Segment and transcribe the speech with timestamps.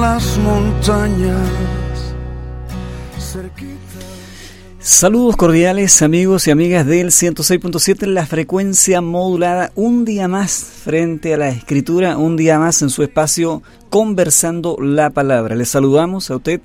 [0.00, 1.48] las montañas.
[4.78, 11.34] Saludos cordiales amigos y amigas del 106.7 en la frecuencia modulada, un día más frente
[11.34, 15.56] a la escritura, un día más en su espacio conversando la palabra.
[15.56, 16.60] Les saludamos a usted,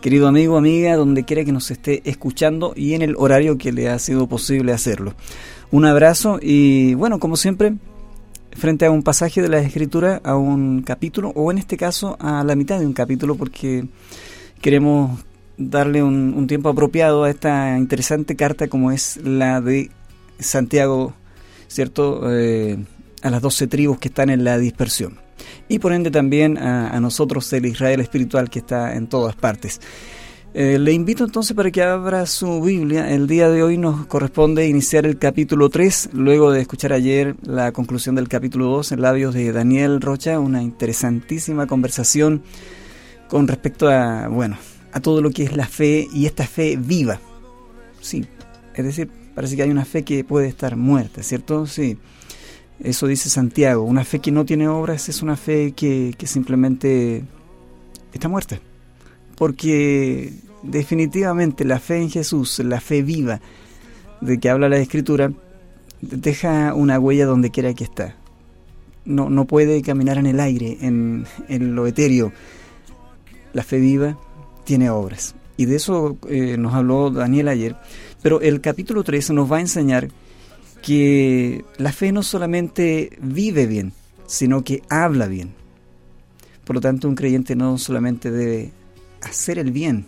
[0.00, 3.88] querido amigo, amiga, donde quiera que nos esté escuchando y en el horario que le
[3.88, 5.14] ha sido posible hacerlo.
[5.70, 7.74] Un abrazo y bueno, como siempre,
[8.52, 12.44] frente a un pasaje de la escritura, a un capítulo, o en este caso a
[12.44, 13.86] la mitad de un capítulo, porque
[14.60, 15.20] queremos
[15.56, 19.90] darle un, tiempo apropiado a esta interesante carta como es la de
[20.38, 21.14] Santiago,
[21.68, 22.32] ¿cierto?
[22.32, 22.78] Eh,
[23.22, 25.18] a las doce tribus que están en la dispersión.
[25.68, 29.80] Y por ende también a, nosotros, el Israel espiritual que está en todas partes.
[30.52, 33.08] Eh, le invito entonces para que abra su Biblia.
[33.10, 37.70] El día de hoy nos corresponde iniciar el capítulo 3, luego de escuchar ayer la
[37.70, 42.42] conclusión del capítulo 2 en labios de Daniel Rocha, una interesantísima conversación
[43.28, 44.58] con respecto a, bueno,
[44.92, 47.20] a todo lo que es la fe y esta fe viva.
[48.00, 48.26] Sí,
[48.74, 51.66] es decir, parece que hay una fe que puede estar muerta, ¿cierto?
[51.66, 51.96] Sí,
[52.82, 53.84] eso dice Santiago.
[53.84, 57.22] Una fe que no tiene obras es una fe que, simplemente
[58.12, 58.58] está muerta.
[59.40, 63.40] Porque definitivamente la fe en Jesús, la fe viva
[64.20, 65.32] de que habla la Escritura,
[66.02, 68.16] deja una huella donde quiera que está.
[69.06, 72.34] No, no puede caminar en el aire, en, en lo etéreo.
[73.54, 74.18] La fe viva
[74.64, 75.34] tiene obras.
[75.56, 77.76] Y de eso eh, nos habló Daniel ayer.
[78.20, 80.08] Pero el capítulo 13 nos va a enseñar
[80.82, 83.94] que la fe no solamente vive bien,
[84.26, 85.54] sino que habla bien.
[86.66, 88.72] Por lo tanto, un creyente no solamente debe
[89.22, 90.06] hacer el bien,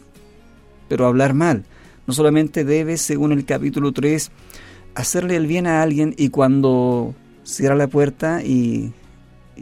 [0.88, 1.64] pero hablar mal.
[2.06, 4.30] No solamente debe, según el capítulo 3,
[4.94, 8.92] hacerle el bien a alguien y cuando cierra la puerta y,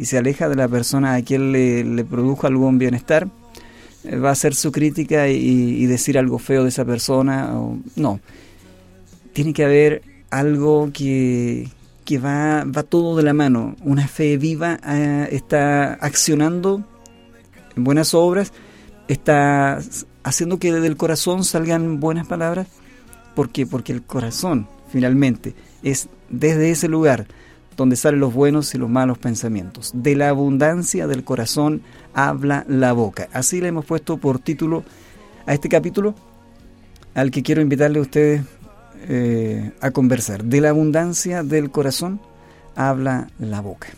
[0.02, 3.28] se aleja de la persona a quien le, produjo algún bienestar,
[4.06, 7.52] va a hacer su crítica y, decir algo feo de esa persona.
[7.96, 8.20] no,
[9.32, 11.68] tiene que haber algo que,
[12.04, 13.76] que va, va todo de la mano.
[13.82, 16.84] Una fe viva eh, está accionando
[17.76, 18.52] en buenas obras,
[19.12, 19.80] está
[20.22, 22.68] haciendo que desde el corazón salgan buenas palabras.
[23.34, 23.66] ¿Por qué?
[23.66, 27.26] Porque el corazón, finalmente, es desde ese lugar
[27.76, 29.92] donde salen los buenos y los malos pensamientos.
[29.94, 31.82] De la abundancia del corazón
[32.12, 33.28] habla la boca.
[33.32, 34.84] Así le hemos puesto por título
[35.46, 36.14] a este capítulo,
[37.14, 38.42] al que quiero invitarle a ustedes
[39.08, 40.44] eh, a conversar.
[40.44, 42.20] De la abundancia del corazón
[42.76, 43.88] habla la boca.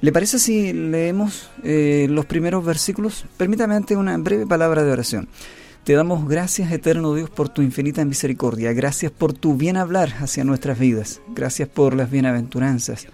[0.00, 3.24] ¿Le parece si leemos eh, los primeros versículos?
[3.36, 5.28] Permítame antes una breve palabra de oración.
[5.82, 8.72] Te damos gracias, eterno Dios, por tu infinita misericordia.
[8.72, 11.20] Gracias por tu bien hablar hacia nuestras vidas.
[11.34, 13.08] Gracias por las bienaventuranzas.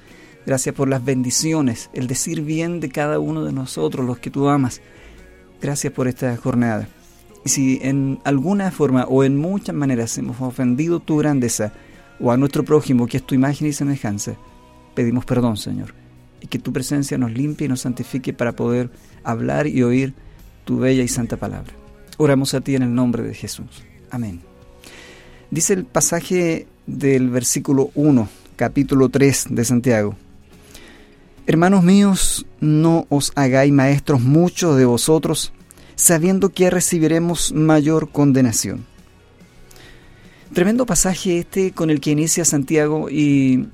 [0.45, 4.51] Gracias por las bendiciones, el decir bien de cada uno de nosotros, los que tú
[4.51, 4.83] amas.
[5.63, 6.87] Gracias por esta jornada.
[7.47, 11.73] Y si en alguna forma o en muchas maneras hemos ofendido tu grandeza
[12.21, 14.35] o a nuestro prójimo, que es tu imagen y semejanza,
[14.95, 16.04] pedimos perdón, Señor,
[16.45, 18.91] y que tu presencia nos limpie y nos santifique para poder
[19.23, 20.13] hablar y oír
[20.67, 21.73] tu bella y santa palabra.
[22.19, 23.83] Oramos a ti en el nombre de Jesús.
[24.11, 24.43] Amén.
[25.51, 30.17] Dice el pasaje del versículo 1, capítulo 3 de Santiago.
[31.47, 35.55] Hermanos míos, no os hagáis maestros muchos de vosotros,
[35.97, 38.85] sabiendo que recibiremos mayor condenación.
[40.53, 43.67] Tremendo pasaje este con el que inicia Santiago y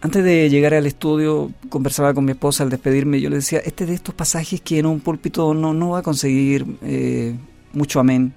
[0.00, 3.86] antes de llegar al estudio conversaba con mi esposa al despedirme, yo le decía, este
[3.86, 7.34] de estos pasajes que en un púlpito no, no va a conseguir eh,
[7.72, 8.34] mucho amén,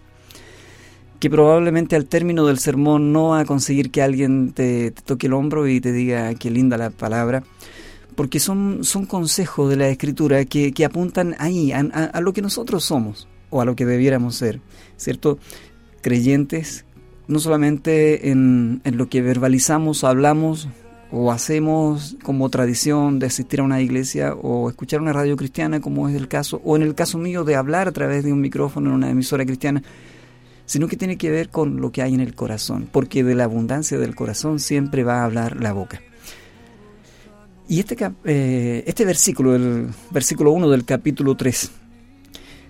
[1.20, 5.28] que probablemente al término del sermón no va a conseguir que alguien te, te toque
[5.28, 7.44] el hombro y te diga qué linda la palabra,
[8.16, 13.28] porque son, son consejos de la escritura que, apuntan ahí, a, lo que nosotros somos,
[13.50, 14.62] o a lo que debiéramos ser,
[14.98, 15.40] ¿cierto?
[16.02, 16.86] Creyentes,
[17.28, 20.70] no solamente en, en lo que verbalizamos, hablamos
[21.12, 26.08] o hacemos como tradición de asistir a una iglesia o escuchar una radio cristiana, como
[26.08, 28.90] es el caso, o en el caso mío de hablar a través de un micrófono
[28.90, 29.82] en una emisora cristiana,
[30.66, 33.46] sino que tiene que ver con lo que hay en el corazón, porque de la
[33.46, 36.02] abundancia del corazón siempre va a hablar la boca.
[37.68, 41.72] Y este, eh, este versículo, el versículo 1 del capítulo 3,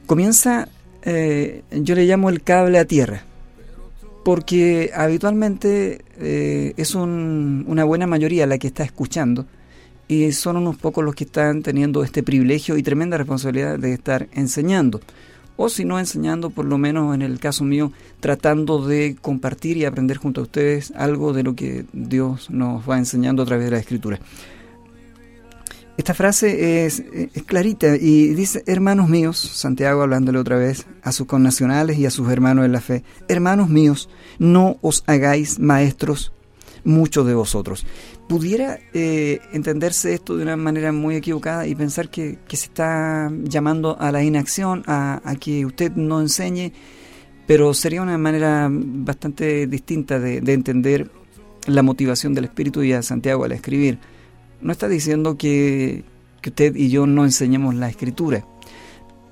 [0.06, 0.70] comienza,
[1.04, 3.24] eh, yo le llamo el cable a tierra,
[4.24, 9.46] porque habitualmente eh, es una buena mayoría la que está escuchando
[10.08, 14.28] y son unos pocos los que están teniendo este privilegio y tremenda responsabilidad de estar
[14.34, 15.02] enseñando.
[15.56, 19.86] O si no enseñando, por lo menos en el caso mío, tratando de compartir y
[19.86, 23.72] aprender junto a ustedes algo de lo que Dios nos va enseñando a través de
[23.72, 24.20] la Escritura.
[26.00, 27.04] Esta frase es,
[27.46, 32.32] clarita y dice, hermanos míos, Santiago hablándole otra vez a sus connacionales y a sus
[32.32, 34.08] hermanos en la fe, hermanos míos,
[34.38, 36.32] no os hagáis maestros
[36.86, 37.86] muchos de vosotros.
[38.30, 44.00] Pudiera eh, entenderse esto de una manera muy equivocada y pensar que, se está llamando
[44.00, 46.72] a la inacción, a, que usted no enseñe,
[47.46, 51.12] pero sería una manera bastante distinta de entender
[51.68, 54.00] la motivación del Espíritu y a Santiago al escribir
[54.62, 56.04] no está diciendo que,
[56.46, 58.46] usted y yo no enseñemos la escritura.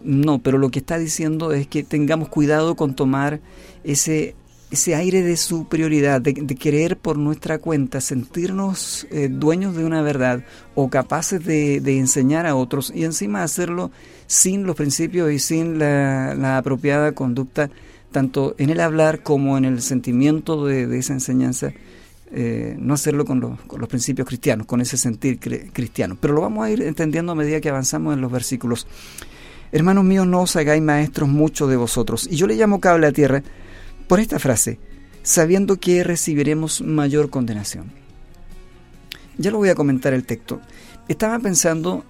[0.03, 3.41] No, pero lo que está diciendo es que tengamos cuidado con tomar
[3.83, 4.35] ese,
[4.71, 10.01] ese aire de superioridad, de, de querer por nuestra cuenta sentirnos eh, dueños de una
[10.01, 10.43] verdad
[10.75, 13.91] o capaces de, enseñar a otros y encima hacerlo
[14.27, 17.71] sin los principios y sin la, apropiada conducta,
[18.11, 21.73] tanto en el hablar como en el sentimiento de esa enseñanza
[22.29, 26.17] eh, no hacerlo con los, con los, principios cristianos, con ese sentir cristiano.
[26.19, 28.85] Pero lo vamos a ir entendiendo a medida que avanzamos en los versículos.
[29.71, 32.27] Hermanos míos, no os hagáis maestros muchos de vosotros.
[32.29, 33.43] Y yo le llamo cable a tierra
[34.07, 34.79] por esta frase,
[35.23, 37.91] sabiendo que recibiremos mayor condenación.
[39.37, 40.59] Ya lo voy a comentar el texto.
[41.07, 42.03] Estaba pensando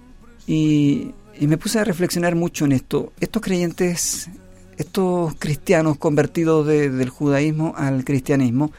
[0.47, 3.13] y, y me puse a reflexionar mucho en esto.
[3.19, 4.29] Estos creyentes,
[4.77, 8.71] estos cristianos convertidos del judaísmo al cristianismo,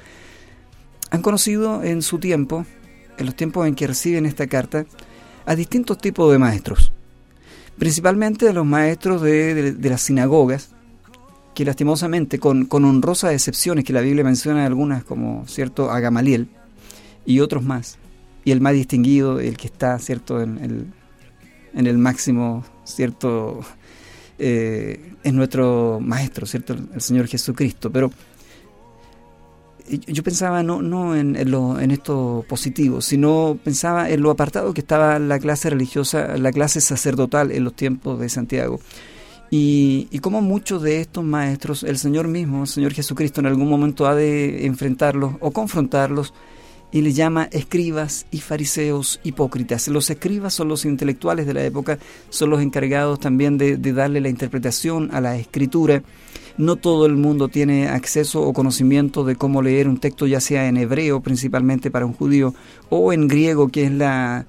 [1.10, 2.66] han conocido en su tiempo,
[3.16, 4.86] en los tiempos en que reciben esta carta,
[5.46, 6.92] a distintos tipos de maestros,
[7.78, 10.70] principalmente a los maestros de, las sinagogas,
[11.54, 16.48] que lastimosamente, con, con, honrosas excepciones que la Biblia menciona algunas, como cierto a Gamaliel
[17.26, 17.98] y otros más,
[18.44, 20.86] y el más distinguido, el que está cierto en el,
[21.74, 23.60] en el máximo, cierto,
[24.38, 28.12] eh, es nuestro maestro, cierto, el Señor Jesucristo, pero
[29.88, 34.80] yo pensaba no, no en, lo, en esto positivo, sino pensaba en lo apartado que
[34.80, 38.80] estaba la clase religiosa, la clase sacerdotal en los tiempos de Santiago.
[39.50, 43.68] Y, y como muchos de estos maestros, el Señor mismo, el Señor Jesucristo, en algún
[43.68, 46.34] momento ha de enfrentarlos o confrontarlos
[46.90, 49.88] y le llama escribas y fariseos hipócritas.
[49.88, 51.98] Los escribas son los intelectuales de la época,
[52.30, 56.02] son los encargados también de, de darle la interpretación a la escritura
[56.58, 60.66] no todo el mundo tiene acceso o conocimiento de cómo leer un texto, ya sea
[60.66, 62.52] en hebreo, principalmente para un judío,
[62.90, 64.44] o en griego, que es la,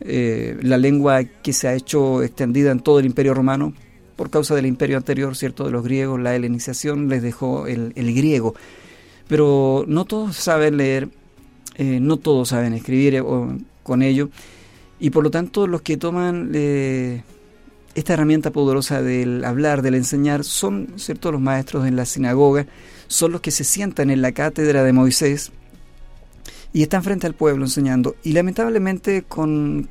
[0.00, 3.74] eh, la lengua que se ha hecho extendida en todo el imperio romano.
[4.16, 5.64] Por causa del imperio anterior, ¿cierto?
[5.64, 8.54] De los griegos, la helenización les dejó el, griego.
[9.28, 11.08] Pero no todos saben leer,
[11.80, 13.22] eh, no todos saben escribir eh,
[13.82, 14.28] con ello.
[14.98, 20.88] Y por lo tanto, los que toman esta herramienta poderosa del hablar, del enseñar, son
[20.96, 22.66] cierto los maestros en la sinagoga,
[23.06, 25.52] son los que se sientan en la cátedra de Moisés
[26.74, 28.14] y están frente al pueblo enseñando.
[28.24, 29.88] Y lamentablemente con,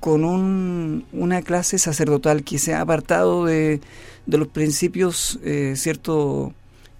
[0.00, 3.82] con una clase sacerdotal que se ha apartado de,
[4.24, 6.54] los principios, eh, cierto,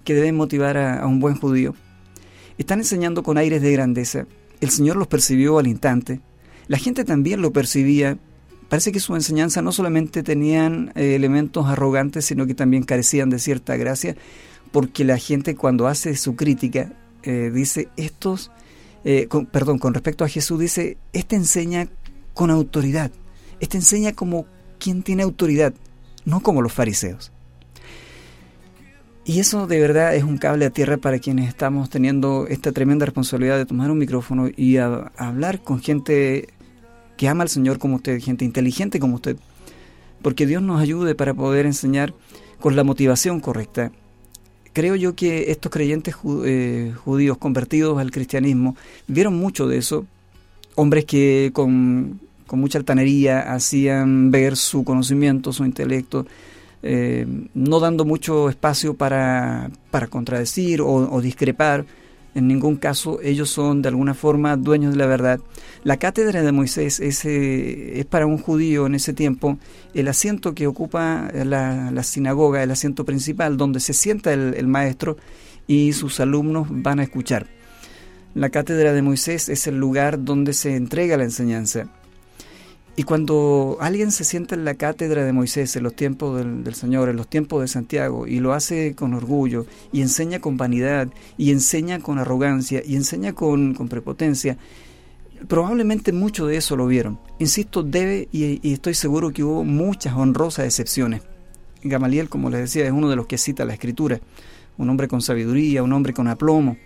[0.04, 1.74] que deben motivar a un buen judío.
[2.58, 4.26] Están enseñando con aires de grandeza.
[4.60, 6.20] El Señor los percibió al instante.
[6.68, 8.18] La gente también lo percibía
[8.68, 13.38] parece que su enseñanza no solamente tenían eh, elementos arrogantes, sino que también carecían de
[13.38, 14.16] cierta gracia,
[14.72, 18.50] porque la gente cuando hace su crítica eh, dice, estos,
[19.04, 21.88] eh, perdón, con respecto a Jesús dice, este enseña
[22.34, 23.10] con autoridad,
[23.60, 24.46] este enseña como
[24.78, 25.72] quien tiene autoridad,
[26.24, 27.32] no como los fariseos.
[29.28, 33.06] Y eso de verdad es un cable a tierra para quienes estamos teniendo esta tremenda
[33.06, 36.50] responsabilidad de tomar un micrófono y hablar con gente
[37.16, 39.36] que ama al Señor como usted, gente inteligente como usted,
[40.22, 42.14] porque Dios nos ayude para poder enseñar
[42.60, 43.90] con la motivación correcta.
[44.72, 46.14] Creo yo que estos creyentes
[46.44, 48.76] eh, judíos convertidos al cristianismo
[49.08, 50.06] vieron mucho de eso,
[50.76, 52.20] hombres que con,
[52.52, 56.26] mucha altanería hacían ver su conocimiento, su intelecto,
[56.82, 61.84] eh, no dando mucho espacio para, para contradecir o discrepar,
[62.34, 65.40] en ningún caso ellos son de alguna forma dueños de la verdad.
[65.84, 69.58] La cátedra de Moisés es, es para un judío en ese tiempo
[69.94, 75.16] el asiento que ocupa la, sinagoga, el asiento principal, donde se sienta el maestro
[75.66, 77.46] y sus alumnos van a escuchar.
[78.34, 81.88] La cátedra de Moisés es el lugar donde se entrega la enseñanza.
[82.98, 87.10] Y cuando alguien se sienta en la cátedra de Moisés en los tiempos del, Señor,
[87.10, 91.50] en los tiempos de Santiago, y lo hace con orgullo, y enseña con vanidad, y
[91.50, 94.56] enseña con arrogancia, y enseña con, prepotencia,
[95.46, 97.18] probablemente mucho de eso lo vieron.
[97.38, 101.20] Insisto, debe, y, y estoy seguro que hubo muchas honrosas excepciones.
[101.82, 104.20] Gamaliel, como les decía, es uno de los que cita la escritura,
[104.78, 106.78] un hombre con sabiduría, un hombre con aplomo.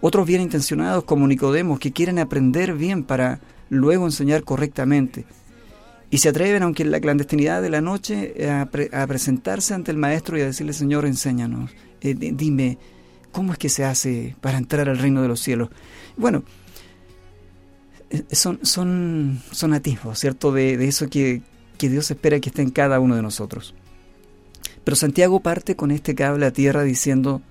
[0.00, 3.40] Otros bien intencionados como Nicodemos, que quieren aprender bien para
[3.70, 5.24] luego enseñar correctamente.
[6.10, 10.38] y se atreven, aunque en la clandestinidad de la noche, a, presentarse ante el maestro
[10.38, 12.78] y a decirle, Señor, enséñanos, eh, dime,
[13.32, 15.70] ¿cómo es que se hace para entrar al reino de los cielos?
[16.16, 16.44] Bueno,
[18.10, 20.52] eh, son, son, son atisbos, ¿cierto?
[20.52, 21.42] De, de eso que,
[21.78, 23.74] que Dios espera que esté en cada uno de nosotros.
[24.84, 27.42] Pero Santiago parte con este cable a tierra diciendo,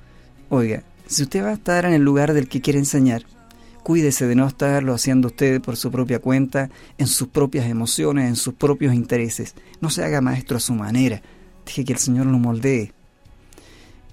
[0.50, 3.24] oiga, si usted va a estar en el lugar del que quiere enseñar,
[3.84, 8.36] cuídese de no estarlo haciendo usted por su propia cuenta, en sus propias emociones, en
[8.36, 9.56] sus propios intereses.
[9.82, 11.22] No se haga maestro a su manera.
[11.66, 12.94] Deje que el Señor lo moldee.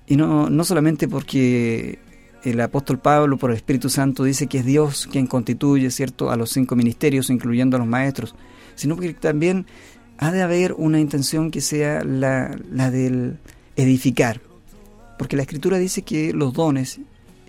[0.07, 1.99] Y no, no solamente porque
[2.43, 6.37] el apóstol Pablo, por el Espíritu Santo, dice que es Dios quien constituye, ¿cierto?, a
[6.37, 8.35] los cinco ministerios, incluyendo a los maestros,
[8.75, 9.67] sino porque también
[10.19, 13.39] ha de haber una intención que sea la, la del
[13.77, 14.41] edificar.
[15.19, 17.01] Porque la Escritura dice que los dones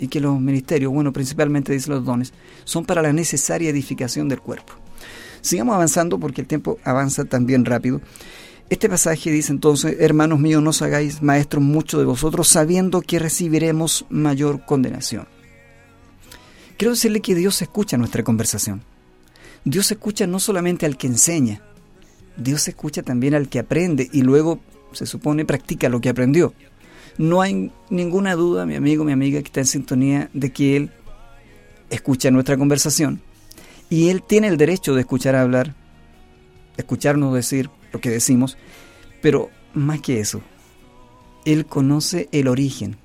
[0.01, 4.41] y que los ministerios, bueno, principalmente dice los dones, son para la necesaria edificación del
[4.41, 4.73] cuerpo.
[5.41, 8.01] Sigamos avanzando porque el tiempo avanza también rápido.
[8.71, 13.19] Este pasaje dice entonces, hermanos míos, no os hagáis maestros mucho de vosotros, sabiendo que
[13.19, 15.27] recibiremos mayor condenación.
[16.77, 18.81] Quiero decirle que Dios escucha nuestra conversación.
[19.65, 21.61] Dios escucha no solamente al que enseña,
[22.37, 24.59] Dios escucha también al que aprende y luego,
[24.93, 26.55] se supone, practica lo que aprendió.
[27.17, 30.91] No hay ninguna duda, mi amigo, mi amiga, que está en sintonía de que Él
[31.89, 33.21] escucha nuestra conversación
[33.89, 35.75] y Él tiene el derecho de escuchar hablar,
[36.77, 38.57] escucharnos decir lo que decimos,
[39.21, 40.41] pero más que eso,
[41.45, 42.97] Él conoce el origen,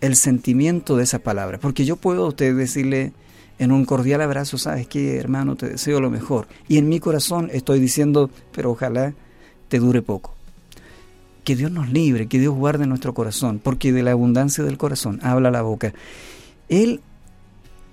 [0.00, 3.12] el sentimiento de esa palabra, porque yo puedo usted decirle,
[3.58, 6.46] en un cordial abrazo, sabes que hermano, te deseo lo mejor.
[6.68, 9.14] Y en mi corazón estoy diciendo, pero ojalá
[9.68, 10.37] te dure poco.
[11.48, 15.18] Que Dios nos libre, que Dios guarde nuestro corazón, porque de la abundancia del corazón
[15.22, 15.94] habla la boca.
[16.68, 17.00] Él,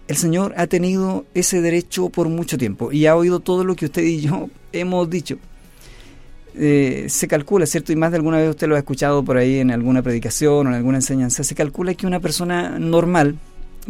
[0.09, 3.85] el Señor, ha tenido ese derecho por mucho tiempo y ha oído todo lo que
[3.85, 5.38] usted y yo hemos dicho.
[6.53, 7.93] Eh, se calcula, ¿cierto?
[7.93, 10.69] Y más de alguna vez usted lo ha escuchado por ahí en alguna predicación o
[10.71, 13.38] en alguna enseñanza, se calcula que una persona normal,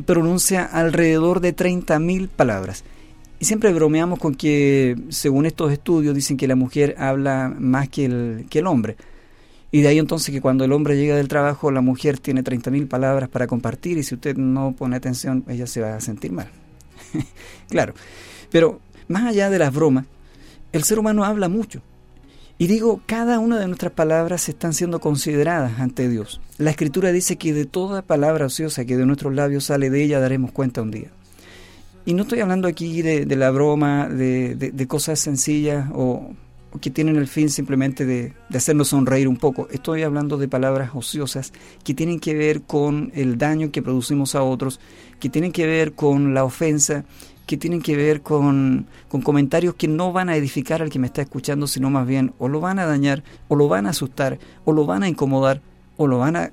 [0.05, 2.84] pronuncia alrededor de 30.000 palabras.
[3.39, 8.05] Y siempre bromeamos con que, según estos estudios, dicen que la mujer habla más que
[8.05, 8.95] el, que el hombre.
[9.72, 12.88] Y de ahí entonces que cuando el hombre llega del trabajo, la mujer tiene 30.000
[12.88, 16.48] palabras para compartir y si usted no pone atención, ella se va a sentir mal.
[17.69, 17.93] claro.
[18.51, 20.05] Pero más allá de las bromas,
[20.72, 21.81] el ser humano habla mucho.
[22.57, 26.39] Y digo, cada una de nuestras palabras están siendo consideradas ante Dios.
[26.57, 30.22] La Escritura dice que de toda palabra ociosa que de nuestros labios sale, de ella
[30.22, 31.10] daremos cuenta un día.
[32.05, 36.29] Y no estoy hablando aquí de, la broma, de, cosas sencillas o,
[36.79, 39.67] que tienen el fin simplemente de, hacernos sonreír un poco.
[39.72, 41.53] Estoy hablando de palabras ociosas
[41.84, 44.79] que tienen que ver con el daño que producimos a otros,
[45.20, 47.05] que tienen que ver con la ofensa,
[47.46, 48.88] que tienen que ver con,
[49.24, 52.48] comentarios que no van a edificar al que me está escuchando, sino más bien o
[52.48, 55.62] lo van a dañar, o lo van a asustar, o lo van a incomodar,
[55.98, 56.51] o lo van a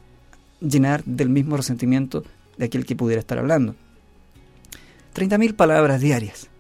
[0.61, 2.23] llenar del mismo resentimiento
[2.57, 3.75] de aquel que pudiera estar hablando.
[5.15, 6.52] 30.000 palabras diarias.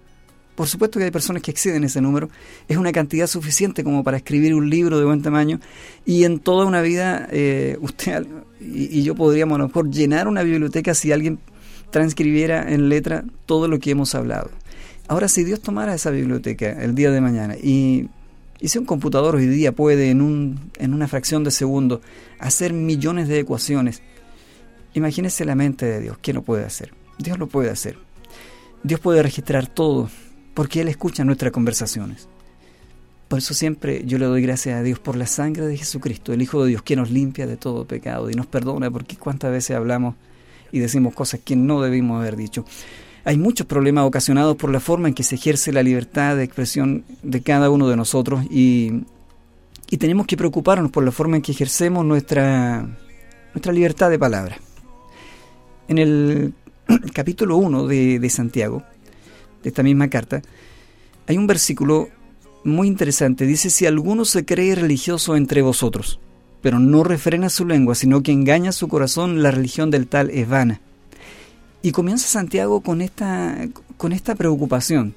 [0.54, 2.28] Por supuesto que hay personas que exceden ese número.
[2.68, 5.60] Es una cantidad suficiente como para escribir un libro de buen tamaño.
[6.04, 8.26] Y en toda una vida, eh, usted
[8.60, 11.38] y, y, yo podríamos a lo mejor llenar una biblioteca si alguien
[11.90, 14.50] transcribiera en letra todo lo que hemos hablado.
[15.08, 18.08] Ahora, si Dios tomara esa biblioteca el día de mañana y,
[18.62, 22.00] si un computador hoy día puede en, un, en una fracción de segundo
[22.38, 24.02] hacer millones de ecuaciones,
[24.94, 26.94] imagínese la mente de Dios, ¿qué no puede hacer?
[27.18, 27.98] Dios lo puede hacer.
[28.84, 30.08] Dios puede registrar todo
[30.54, 32.28] porque Él escucha nuestras conversaciones.
[33.28, 36.42] Por eso siempre yo le doy gracias a Dios por la sangre de Jesucristo, el
[36.42, 39.74] Hijo de Dios, que nos limpia de todo pecado y nos perdona, porque cuántas veces
[39.74, 40.16] hablamos
[40.70, 42.66] y decimos cosas que no debimos haber dicho.
[43.24, 47.04] Hay muchos problemas ocasionados por la forma en que se ejerce la libertad de expresión
[47.22, 49.04] de cada uno de nosotros y,
[49.98, 52.86] tenemos que preocuparnos por la forma en que ejercemos nuestra,
[53.54, 54.58] nuestra libertad de palabra.
[55.86, 56.54] En el
[57.12, 58.82] capítulo 1 de, de Santiago,
[59.62, 60.42] de esta misma carta,
[61.26, 62.08] hay un versículo
[62.64, 63.46] muy interesante.
[63.46, 66.20] Dice, si alguno se cree religioso entre vosotros,
[66.60, 70.48] pero no refrena su lengua, sino que engaña su corazón, la religión del tal es
[70.48, 70.80] vana.
[71.82, 75.14] Y comienza Santiago con esta, con esta preocupación.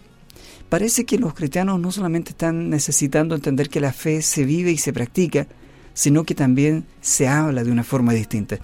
[0.70, 4.78] Parece que los cristianos no solamente están necesitando entender que la fe se vive y
[4.78, 5.46] se practica,
[5.94, 8.58] sino que también se habla de una forma distinta.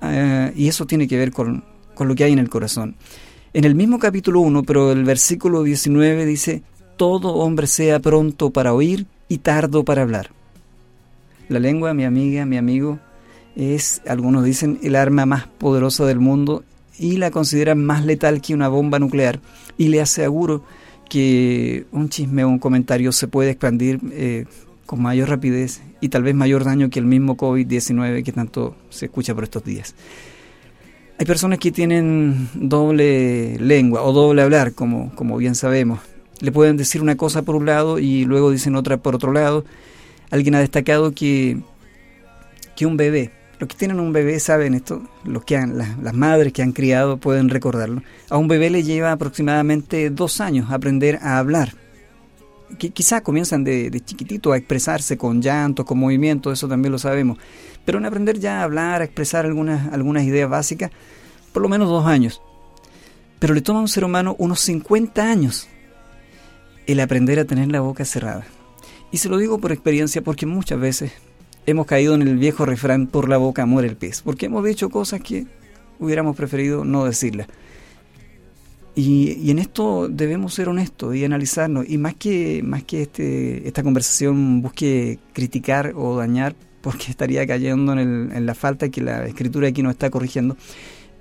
[0.00, 1.62] Ah, y eso tiene que ver con,
[1.94, 2.96] con lo que hay en el corazón.
[3.54, 6.62] En el mismo capítulo 1, pero el versículo 19 dice,
[6.96, 10.30] todo hombre sea pronto para oír y tardo para hablar
[11.48, 12.98] la lengua, mi amiga, mi amigo,
[13.56, 16.64] es, algunos dicen, el arma más poderosa del mundo
[16.98, 19.40] y la consideran más letal que una bomba nuclear.
[19.76, 20.64] Y le aseguro
[21.08, 24.46] que un chisme o un comentario se puede expandir eh,
[24.86, 29.06] con mayor rapidez y tal vez mayor daño que el mismo COVID-19 que tanto se
[29.06, 29.94] escucha por estos días.
[31.16, 36.00] Hay personas que tienen doble lengua o doble hablar, como, como bien sabemos.
[36.40, 39.64] Le pueden decir una cosa por un lado y luego dicen otra por otro lado.
[40.30, 41.58] Alguien ha destacado que,
[42.74, 43.30] que un bebé,
[43.60, 46.72] los que tienen un bebé saben esto, los que han, las, las madres que han
[46.72, 48.02] criado pueden recordarlo.
[48.28, 51.83] A un bebé le lleva aproximadamente dos años aprender a hablar
[52.74, 57.38] que quizá comienzan de, chiquitito a expresarse con llantos, con movimientos, eso también lo sabemos,
[57.84, 60.90] pero en aprender ya a hablar, a expresar algunas, algunas ideas básicas,
[61.52, 62.40] por lo menos dos años.
[63.38, 65.68] Pero le toma a un ser humano unos 50 años
[66.86, 68.44] el aprender a tener la boca cerrada.
[69.10, 71.12] Y se lo digo por experiencia porque muchas veces
[71.66, 74.90] hemos caído en el viejo refrán por la boca muere el pez, porque hemos dicho
[74.90, 75.46] cosas que
[75.98, 77.48] hubiéramos preferido no decirlas.
[78.96, 81.88] Y, en esto debemos ser honestos y analizarnos.
[81.88, 87.92] Y más que, más que este, esta conversación busque criticar o dañar, porque estaría cayendo
[87.98, 90.56] en, la falta que la escritura aquí nos está corrigiendo,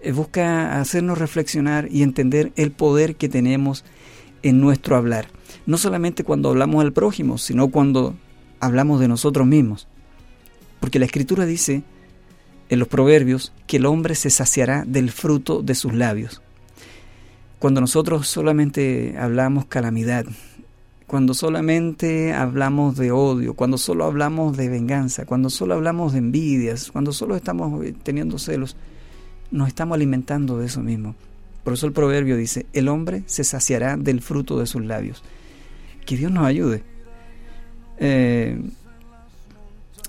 [0.02, 3.84] eh, busca hacernos reflexionar y entender el poder que tenemos
[4.44, 5.28] en nuestro hablar.
[5.66, 8.14] No solamente cuando hablamos al prójimo, sino cuando
[8.60, 9.88] hablamos de nosotros mismos.
[10.80, 11.84] Porque la escritura dice
[12.70, 16.43] en los proverbios que el hombre se saciará del fruto de sus labios.
[17.64, 20.26] Cuando nosotros solamente hablamos calamidad,
[21.08, 26.92] cuando solamente hablamos de odio, cuando solo hablamos de venganza, cuando solo hablamos de envidias,
[26.92, 28.76] cuando solo estamos eh, teniendo celos,
[29.50, 31.16] nos estamos alimentando de eso mismo.
[31.64, 35.24] Por eso el proverbio dice, el hombre se saciará del fruto de sus labios.
[36.06, 36.84] Que Dios nos ayude.
[37.98, 38.62] Eh,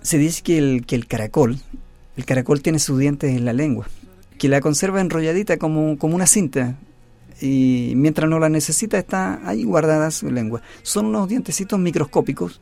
[0.02, 1.61] se dice que el, que el caracol,
[2.16, 3.87] el caracol tiene sus dientes en la lengua,
[4.38, 6.78] que la conserva enrolladita como, como una cinta,
[7.44, 10.62] y mientras no la necesita está ahí guardada su lengua.
[10.83, 12.61] Son unos dientecitos microscópicos,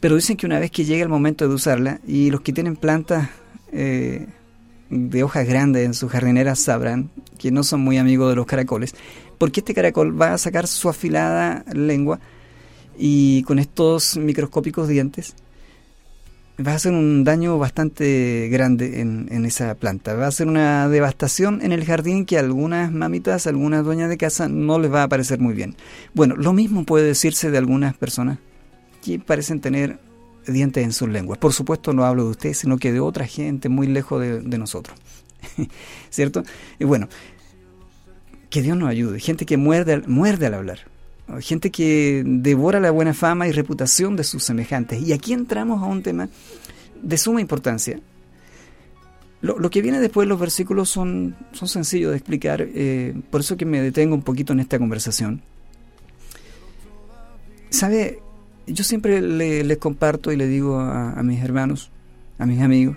[0.00, 2.76] pero dicen que una vez que llega el momento de usarla, y los que tienen
[2.76, 3.28] plantas
[3.70, 4.26] eh,
[4.88, 8.94] de hojas grandes en sus jardineras sabrán que no son muy amigos de los caracoles,
[9.36, 12.18] porque este caracol va a sacar su afilada lengua
[12.96, 15.34] y con estos microscópicos dientes
[16.66, 20.14] va a hacer un daño bastante grande en, esa planta.
[20.14, 24.18] Va a hacer una devastación en el jardín que a algunas mamitas, algunas dueñas de
[24.18, 25.76] casa no les va a parecer muy bien.
[26.14, 28.38] Bueno, lo mismo puede decirse de algunas personas
[29.04, 30.00] que parecen tener
[30.46, 31.38] dientes en sus lenguas.
[31.38, 34.58] Por supuesto no hablo de usted, sino que de otra gente muy lejos de, de
[34.58, 34.98] nosotros.
[36.10, 36.42] ¿Cierto?
[36.78, 37.08] Y bueno,
[38.50, 39.20] que Dios nos ayude.
[39.20, 40.97] Gente que muerde, muerde al hablar
[41.40, 45.00] gente que devora la buena fama y reputación de sus semejantes.
[45.02, 46.28] Y aquí entramos a un tema
[47.02, 48.00] de suma importancia.
[49.40, 53.56] Lo, que viene después de los versículos son, son sencillos de explicar, eh, por eso
[53.56, 55.42] que me detengo un poquito en esta conversación.
[57.70, 58.20] ¿Sabe?
[58.66, 61.90] Yo siempre le, comparto y le digo a, a mis hermanos,
[62.38, 62.96] a mis amigos,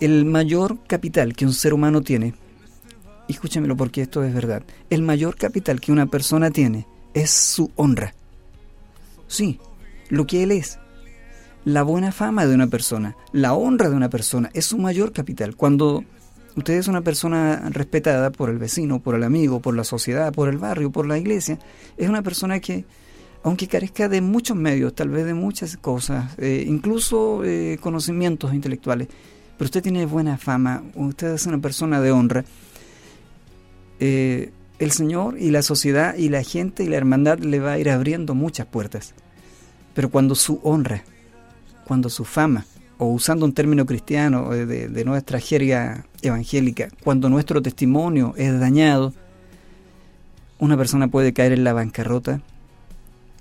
[0.00, 2.34] el mayor capital que un ser humano tiene,
[3.28, 7.70] y escúchamelo porque esto es verdad, el mayor capital que una persona tiene es su
[7.76, 8.14] honra.
[9.26, 9.58] Sí,
[10.10, 10.78] lo que él es.
[11.64, 15.56] La buena fama de una persona, la honra de una persona es su mayor capital.
[15.56, 16.04] Cuando
[16.54, 20.48] usted es una persona respetada por el vecino, por el amigo, por la sociedad, por
[20.48, 21.58] el barrio, por la iglesia,
[21.96, 22.84] es una persona que,
[23.42, 29.08] aunque carezca de muchos medios, tal vez de muchas cosas, eh, incluso eh, conocimientos intelectuales,
[29.56, 32.44] pero usted tiene buena fama, usted es una persona de honra,
[34.00, 37.78] eh, el Señor y la sociedad y la gente y la hermandad le va a
[37.78, 39.14] ir abriendo muchas puertas.
[39.94, 41.02] Pero cuando su honra,
[41.84, 42.66] cuando su fama,
[42.98, 49.14] o usando un término cristiano eh, de, nuestra jerga evangélica, cuando nuestro testimonio es dañado,
[50.58, 52.40] una persona puede caer en la bancarrota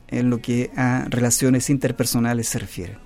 [0.10, 2.98] en lo que a relaciones interpersonales se refiere.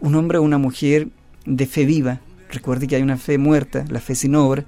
[0.00, 1.08] Un hombre o una mujer
[1.46, 2.20] de fe viva,
[2.50, 4.64] recuerde que hay una fe muerta, la fe sin obra,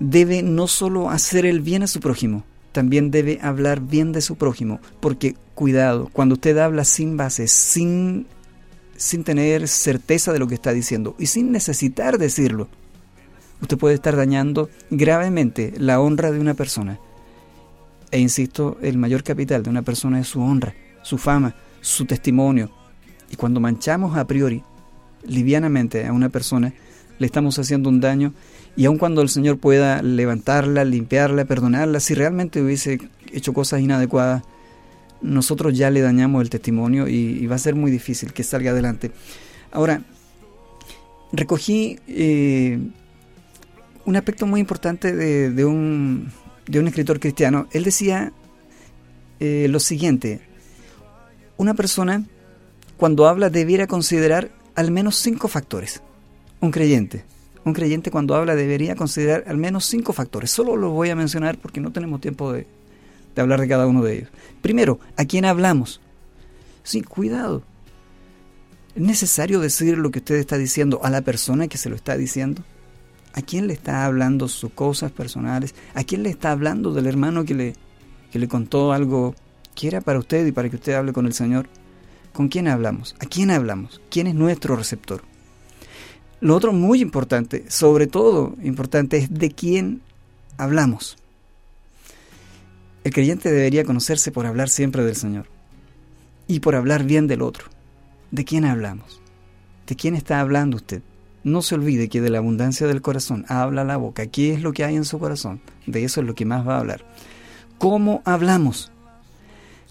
[0.00, 4.36] debe no solo hacer el bien a su prójimo, también debe hablar bien de su
[4.36, 8.26] prójimo, porque cuidado, cuando usted habla sin bases, sin,
[8.96, 12.68] sin tener certeza de lo que está diciendo y sin necesitar decirlo,
[13.62, 16.98] usted puede estar dañando gravemente la honra de una persona.
[18.10, 22.70] E insisto, el mayor capital de una persona es su honra, su fama, su testimonio.
[23.30, 24.62] Y cuando manchamos a priori,
[25.24, 26.72] livianamente a una persona,
[27.18, 28.32] le estamos haciendo un daño
[28.76, 32.98] y aun cuando el Señor pueda levantarla, limpiarla, perdonarla, si realmente hubiese
[33.32, 34.42] hecho cosas inadecuadas,
[35.22, 39.12] nosotros ya le dañamos el testimonio y, va a ser muy difícil que salga adelante.
[39.72, 40.02] Ahora,
[41.32, 42.78] recogí eh,
[44.04, 46.30] un aspecto muy importante de, un,
[46.66, 47.68] de un escritor cristiano.
[47.72, 48.32] Él decía
[49.40, 50.40] eh, lo siguiente.
[51.56, 52.24] Una persona,
[52.96, 56.02] cuando habla, debiera considerar al menos cinco factores.
[56.60, 57.24] Un creyente.
[57.64, 60.50] Un creyente cuando habla debería considerar al menos cinco factores.
[60.50, 62.66] Solo los voy a mencionar porque no tenemos tiempo de,
[63.36, 64.30] hablar de cada uno de ellos.
[64.60, 66.00] Primero, ¿a quién hablamos?
[66.82, 67.62] Sí, cuidado.
[68.94, 72.16] ¿Es necesario decir lo que usted está diciendo a la persona que se lo está
[72.16, 72.62] diciendo?
[73.32, 75.74] ¿A quién le está hablando sus cosas personales?
[75.94, 77.74] ¿A quién le está hablando del hermano que le,
[78.30, 79.34] que le contó algo
[79.74, 81.66] que era para usted y para que usted hable con el Señor?
[82.34, 83.16] ¿Con quién hablamos?
[83.20, 84.00] ¿A quién hablamos?
[84.10, 85.22] ¿Quién es nuestro receptor?
[86.44, 90.02] Lo otro muy importante, sobre todo importante, es de quién
[90.58, 91.16] hablamos.
[93.02, 95.46] El creyente debería conocerse por hablar siempre del Señor
[96.46, 97.64] y por hablar bien del otro.
[98.30, 99.22] ¿De quién hablamos?
[99.86, 101.00] ¿De quién está hablando usted?
[101.44, 104.26] No se olvide que de la abundancia del corazón habla la boca.
[104.26, 105.62] ¿Qué es lo que hay en su corazón?
[105.86, 107.06] De eso es lo que más va a hablar.
[107.78, 108.92] ¿Cómo hablamos?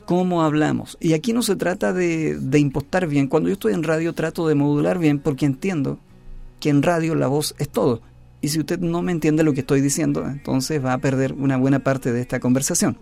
[0.06, 1.00] ¿Cómo hablamos?
[1.02, 3.28] Y aquí no se trata de, de impostar bien.
[3.28, 5.98] Cuando yo estoy en radio trato de modular bien porque entiendo
[6.64, 8.02] que en radio la voz es todo.
[8.40, 11.58] Y si usted no me entiende lo que estoy diciendo, entonces va a perder una
[11.58, 12.98] buena parte de esta conversación.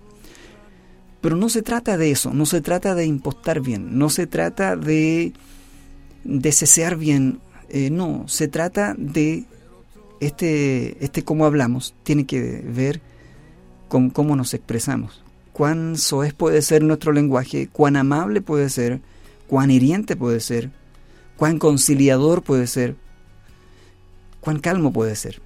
[1.21, 4.76] Pero no se trata de eso, no se trata de impostar bien, no se trata
[4.76, 5.34] de
[6.24, 9.45] desear bien, eh, no, se trata de
[10.21, 13.00] este, este cómo hablamos, tiene que ver
[13.89, 19.02] con cómo nos expresamos, cuán soez puede ser nuestro lenguaje, cuán amable puede ser,
[19.45, 20.71] cuán hiriente puede ser,
[21.38, 22.95] cuán conciliador puede ser,
[24.41, 25.41] cuán calmo puede ser,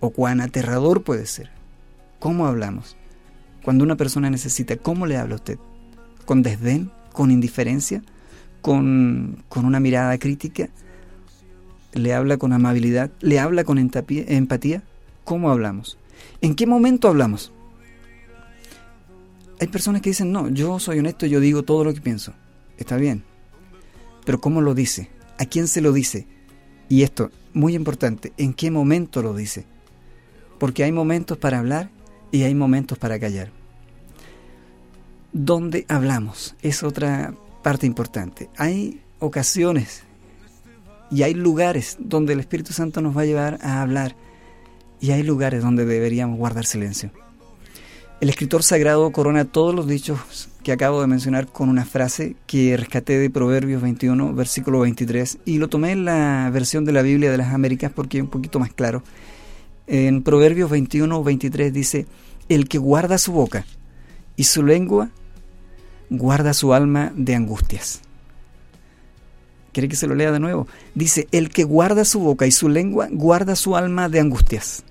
[0.00, 1.50] o cuán aterrador puede ser.
[2.18, 2.96] ¿Cómo hablamos?
[3.62, 5.58] Cuando una persona necesita, ¿cómo le habla a usted?
[6.24, 6.90] ¿Con desdén?
[7.12, 8.02] ¿Con indiferencia?
[8.60, 10.68] ¿Con, una mirada crítica?
[11.92, 13.10] ¿Le habla con amabilidad?
[13.20, 14.82] ¿Le habla con empatía?
[15.24, 15.98] ¿Cómo hablamos?
[16.40, 17.52] ¿En qué momento hablamos?
[19.60, 22.34] Hay personas que dicen, no, yo soy honesto, yo digo todo lo que pienso.
[22.76, 23.22] Está bien.
[24.24, 25.10] Pero ¿cómo lo dice?
[25.38, 26.26] ¿A quién se lo dice?
[26.88, 29.64] Y esto, muy importante, ¿en qué momento lo dice?
[30.58, 31.90] Porque hay momentos para hablar
[32.30, 33.50] y hay momentos para callar.
[35.32, 38.50] Donde hablamos es otra parte importante.
[38.56, 40.02] Hay ocasiones
[41.10, 44.14] y hay lugares donde el Espíritu Santo nos va a llevar a hablar
[45.00, 47.10] y hay lugares donde deberíamos guardar silencio.
[48.24, 52.74] El escritor sagrado corona todos los dichos que acabo de mencionar con una frase que
[52.74, 57.30] rescaté de Proverbios 21, versículo 23, y lo tomé en la versión de la Biblia
[57.30, 59.02] de las Américas porque es un poquito más claro.
[59.86, 62.06] En Proverbios 21, 23 dice,
[62.48, 63.66] el que guarda su boca
[64.36, 65.10] y su lengua
[66.08, 68.00] guarda su alma de angustias.
[69.72, 70.66] ¿Quiere que se lo lea de nuevo?
[70.94, 74.82] Dice, el que guarda su boca y su lengua guarda su alma de angustias.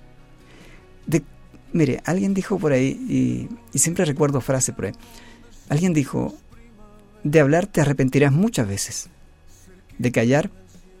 [1.08, 1.24] De,
[1.74, 4.92] mire, alguien dijo por ahí, y, siempre recuerdo frase por ahí,
[5.68, 6.34] alguien dijo,
[7.24, 9.08] de hablar te arrepentirás muchas veces,
[9.98, 10.50] de callar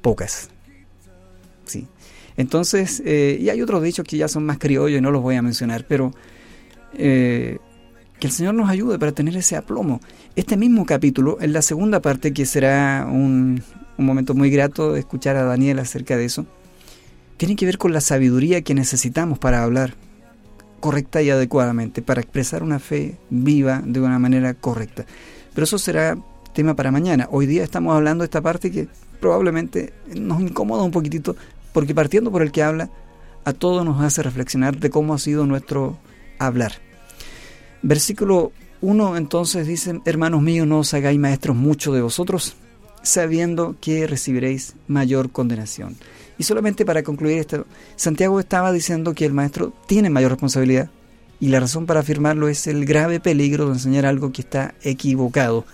[0.02, 0.50] pocas.
[1.64, 1.86] Sí.
[2.36, 5.36] Entonces, eh, y hay otros dichos que ya son más criollos y no los voy
[5.36, 6.12] a mencionar, pero
[6.94, 7.58] eh,
[8.18, 10.00] que el Señor nos ayude para tener ese aplomo.
[10.34, 13.62] Este mismo capítulo, en la segunda parte, que será un,
[13.96, 16.46] un momento muy grato de escuchar a Daniel acerca de eso,
[17.36, 19.94] tiene que ver con la sabiduría que necesitamos para hablar
[20.84, 25.06] correcta y adecuadamente, para expresar una fe viva de una manera correcta.
[25.54, 26.18] Pero eso será
[26.52, 27.26] tema para mañana.
[27.30, 31.36] Hoy día estamos hablando de esta parte que probablemente nos incomoda un poquitito
[31.72, 32.90] porque partiendo por el que habla,
[33.46, 35.96] a todos nos hace reflexionar de cómo ha sido nuestro
[36.38, 36.72] hablar.
[37.80, 42.56] Versículo 1 entonces dice, hermanos míos, no os hagáis maestros mucho de vosotros,
[43.02, 45.96] sabiendo que recibiréis mayor condenación.
[46.38, 47.66] Y solamente para concluir esto,
[47.96, 50.90] Santiago estaba diciendo que el maestro tiene mayor responsabilidad
[51.40, 55.64] y la razón para afirmarlo es el grave peligro de enseñar algo que está equivocado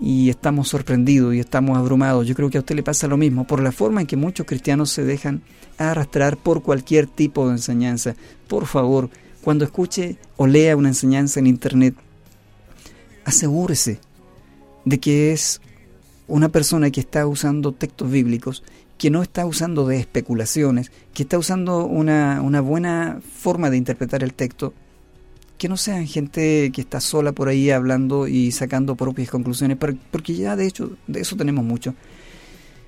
[0.00, 2.26] y estamos sorprendidos y estamos abrumados.
[2.26, 4.46] Yo creo que a usted le pasa lo mismo por la forma en que muchos
[4.46, 5.42] cristianos se dejan
[5.78, 8.14] arrastrar por cualquier tipo de enseñanza.
[8.48, 9.10] Por favor,
[9.42, 11.94] cuando escuche o lea una enseñanza en Internet,
[13.24, 14.00] asegúrese
[14.84, 15.60] de que es
[16.28, 18.62] una persona que está usando textos bíblicos,
[18.98, 24.22] que no está usando de especulaciones, que está usando una, una buena forma de interpretar
[24.22, 24.72] el texto
[25.58, 29.78] que no sean gente que está sola por ahí hablando y sacando propias conclusiones,
[30.10, 31.94] porque ya de hecho de eso tenemos mucho.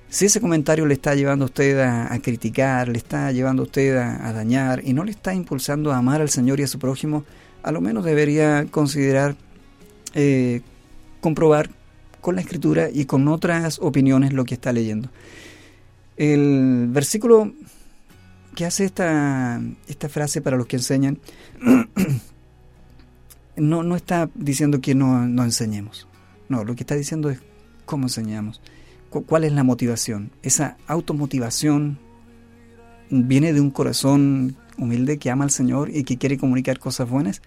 [0.09, 3.95] Si ese comentario le está llevando a usted a, criticar, le está llevando a usted
[3.97, 7.25] a, dañar y no le está impulsando a amar al Señor y a su prójimo,
[7.61, 9.35] a lo menos debería considerar
[10.15, 10.61] eh,
[11.21, 11.69] comprobar
[12.21, 15.09] con la escritura y con otras opiniones lo que está leyendo.
[16.19, 17.53] El versículo
[18.53, 21.17] que hace esta, esta frase para los que enseñan
[23.55, 26.09] no, no está diciendo que no, no enseñemos.
[26.49, 27.39] No, lo que está diciendo es
[27.85, 28.61] cómo enseñamos.
[29.09, 30.31] ¿Cuál es la motivación?
[30.43, 31.97] Esa automotivación
[33.09, 37.41] viene de un corazón humilde que ama al Señor y que quiere comunicar cosas buenas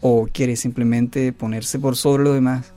[0.00, 2.74] o quiere simplemente ponerse por sobre lo demás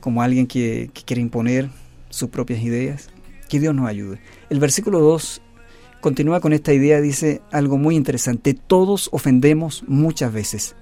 [0.00, 1.68] como alguien que, que quiere imponer
[2.08, 3.11] sus propias ideas.
[3.52, 4.18] Que Dios nos ayude.
[4.48, 5.42] El versículo 2
[6.00, 8.54] continúa con esta idea, dice algo muy interesante.
[8.54, 10.74] Todos ofendemos muchas veces.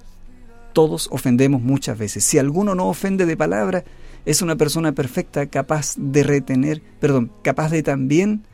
[0.72, 2.22] Todos ofendemos muchas veces.
[2.22, 3.82] Si alguno no ofende de palabra,
[4.24, 8.44] es una persona perfecta, capaz de retener, perdón, capaz de también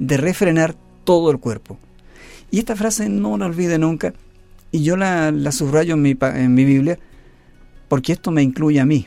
[0.00, 1.78] de refrenar todo el cuerpo.
[2.50, 4.14] Y esta frase no la olvide nunca,
[4.72, 6.98] y yo la, subrayo en mi, en mi Biblia,
[7.86, 9.06] porque esto me incluye a mí,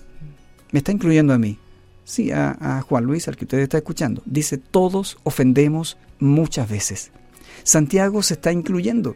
[0.71, 1.59] me está incluyendo a mí.
[2.05, 4.21] Sí, a, Juan Luis, al que usted está escuchando.
[4.25, 7.11] Dice, todos ofendemos muchas veces.
[7.63, 9.15] Santiago se está incluyendo.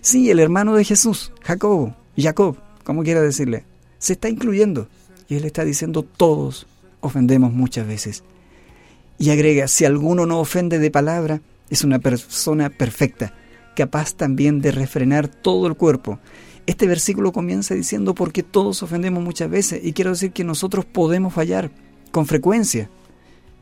[0.00, 3.64] Sí, el hermano de Jesús, Jacobo, Jacob, como quiera decirle,
[3.98, 4.88] se está incluyendo.
[5.28, 6.66] Y él está diciendo, todos
[7.00, 8.22] ofendemos muchas veces.
[9.18, 13.34] Y agrega, si alguno no ofende de palabra, es una persona perfecta,
[13.74, 16.20] capaz también de refrenar todo el cuerpo.
[16.66, 21.34] Este versículo comienza diciendo, porque todos ofendemos muchas veces, y quiero decir que nosotros podemos
[21.34, 21.70] fallar
[22.10, 22.90] con frecuencia.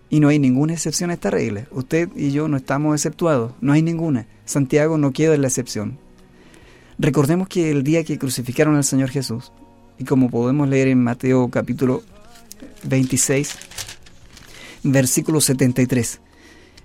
[0.08, 1.66] Y no hay ninguna excepción a esta regla.
[1.72, 4.26] Usted y yo no estamos exceptuados, no hay ninguna.
[4.44, 5.98] Santiago no queda en la excepción.
[6.98, 9.52] Recordemos que el día que crucificaron al Señor Jesús,
[9.98, 12.02] y como podemos leer en Mateo capítulo
[12.84, 13.56] 26,
[14.82, 16.20] versículo 73.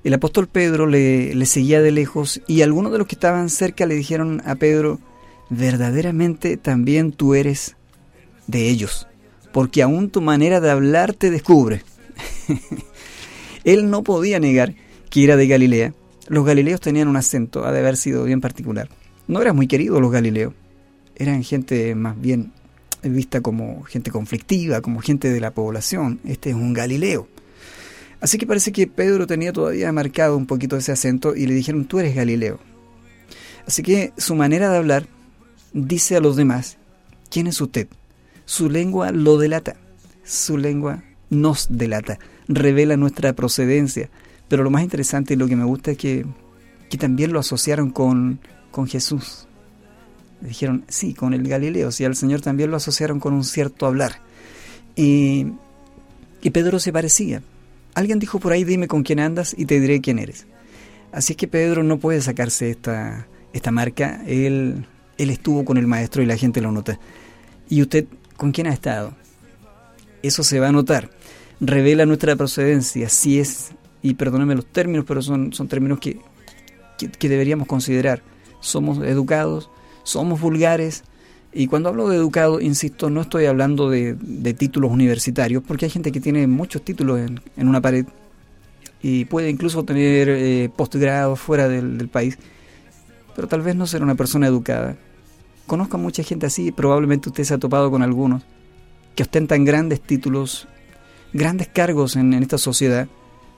[0.04, 3.86] El apóstol Pedro le, le, seguía de lejos y algunos de los que estaban cerca
[3.86, 5.00] le dijeron a Pedro,
[5.50, 7.76] verdaderamente también tú eres
[8.47, 9.08] de ellos,
[9.52, 11.84] porque aún tu manera de hablar te descubre.
[13.64, 14.76] Él no podía negar
[15.10, 15.94] que era de Galilea.
[16.28, 18.90] Los galileos tenían un acento, ha de haber sido bien particular.
[19.28, 20.54] No eran muy queridos los galileos,
[21.16, 22.54] eran gente más bien
[23.04, 26.20] vista como gente conflictiva, como gente de la población.
[26.26, 27.28] Este es un Galileo.
[28.20, 31.86] Así que parece que Pedro tenía todavía marcado un poquito ese acento y le dijeron,
[31.86, 32.60] tú eres Galileo.
[33.66, 35.08] Así que su manera de hablar
[35.74, 36.78] dice a los demás,
[37.30, 37.88] ¿quién es usted?
[38.45, 39.77] Su lengua lo delata,
[40.23, 44.10] su lengua nos delata, revela nuestra procedencia.
[44.47, 46.25] Pero lo más interesante y lo que me gusta es que,
[46.89, 48.39] que también lo asociaron con,
[48.71, 49.47] con Jesús
[50.41, 54.21] dijeron, sí, con el Galileo, si al Señor también lo asociaron con un cierto hablar.
[54.95, 55.47] Y,
[56.41, 57.41] y Pedro se parecía.
[57.93, 60.47] Alguien dijo por ahí, dime con quién andas y te diré quién eres.
[61.12, 64.23] Así es que Pedro no puede sacarse esta, esta marca.
[64.25, 64.86] Él,
[65.17, 66.99] él estuvo con el maestro y la gente lo nota.
[67.69, 68.06] ¿Y usted
[68.41, 69.13] con quién ha estado?
[70.23, 71.12] Eso se va a notar.
[71.60, 73.69] Revela nuestra procedencia, si es,
[74.01, 76.19] y perdónenme los términos, pero son, son términos que,
[76.97, 78.23] que deberíamos considerar.
[78.60, 79.69] Somos educados,
[80.01, 81.04] somos vulgares.
[81.54, 84.15] Y cuando hablo de educado, insisto, no estoy hablando de,
[84.58, 88.08] títulos universitarios, porque hay gente que tiene muchos títulos en, una pared
[89.04, 92.39] y puede incluso tener eh, postgrados fuera del, país,
[93.36, 94.97] pero tal vez no ser una persona educada.
[95.71, 98.43] Conozco a mucha gente así, probablemente usted se ha topado con algunos,
[99.15, 100.67] que ostentan grandes títulos,
[101.31, 103.07] grandes cargos en, esta sociedad,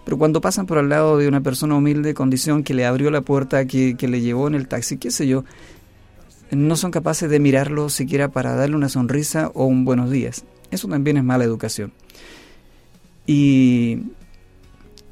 [0.05, 3.21] pero cuando pasan por al lado de una persona humilde condición que le abrió la
[3.21, 5.43] puerta, que, que le llevó en el taxi, qué sé yo,
[6.51, 10.45] no son capaces de mirarlo siquiera para darle una sonrisa o un buenos días.
[10.69, 11.93] Eso también es mala educación.
[13.25, 14.03] Y,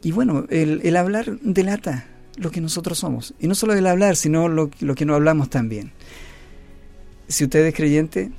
[0.03, 2.05] y bueno, el, el hablar delata
[2.37, 3.33] lo que nosotros somos.
[3.39, 5.93] Y no solo el hablar, sino lo, lo que no hablamos también.
[7.31, 8.29] Si usted es creyente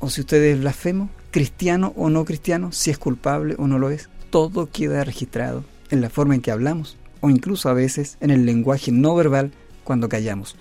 [0.00, 3.90] o si usted es blasfemo, cristiano o no cristiano, si es culpable o no lo
[3.90, 8.30] es, todo queda registrado en la forma en que hablamos o incluso a veces en
[8.30, 9.52] el lenguaje no verbal
[9.84, 10.56] cuando callamos.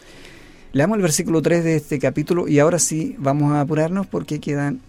[0.73, 4.81] Leamos el versículo 3 de este capítulo y ahora sí vamos a apurarnos porque quedan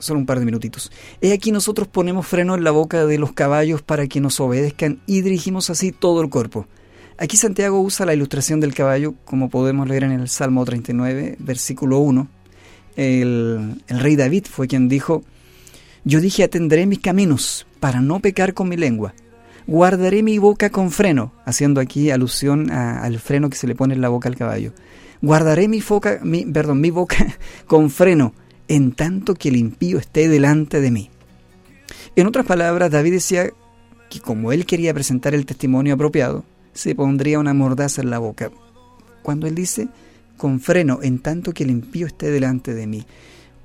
[0.00, 0.90] solo un par de minutitos.
[1.20, 5.00] He aquí nosotros ponemos freno en la boca de los caballos para que nos obedezcan
[5.06, 6.66] y dirigimos así todo el cuerpo.
[7.16, 11.98] Aquí Santiago usa la ilustración del caballo, como podemos leer en el Salmo 39, versículo
[11.98, 12.39] 1.
[13.00, 15.24] El, rey David fue quien dijo,
[16.04, 19.14] yo dije atendré mis caminos para no pecar con mi lengua.
[19.66, 24.02] Guardaré mi boca con freno, haciendo aquí alusión al freno que se le pone en
[24.02, 24.74] la boca al caballo.
[25.22, 27.16] Guardaré mi, foca, mi, perdón, mi boca
[27.66, 28.34] con freno,
[28.68, 31.08] en tanto que el impío esté delante de mí.
[32.16, 33.48] En otras palabras, David decía
[34.10, 38.50] que como él quería presentar el testimonio apropiado, se pondría una mordaza en la boca.
[39.22, 39.88] Cuando él dice,
[40.40, 43.04] con freno, en tanto que el impío esté delante de mí,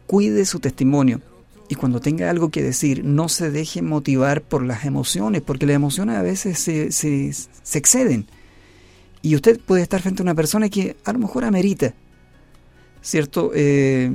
[0.07, 1.21] cuide su testimonio.
[1.69, 5.77] Y cuando tenga algo que decir, no se deje motivar por las emociones, porque las
[5.77, 7.29] emociones a veces se, se,
[7.77, 8.27] exceden.
[9.21, 11.93] Y usted puede estar frente a una persona que a lo mejor amerita,
[13.01, 13.51] ¿cierto?
[13.55, 14.11] Eh,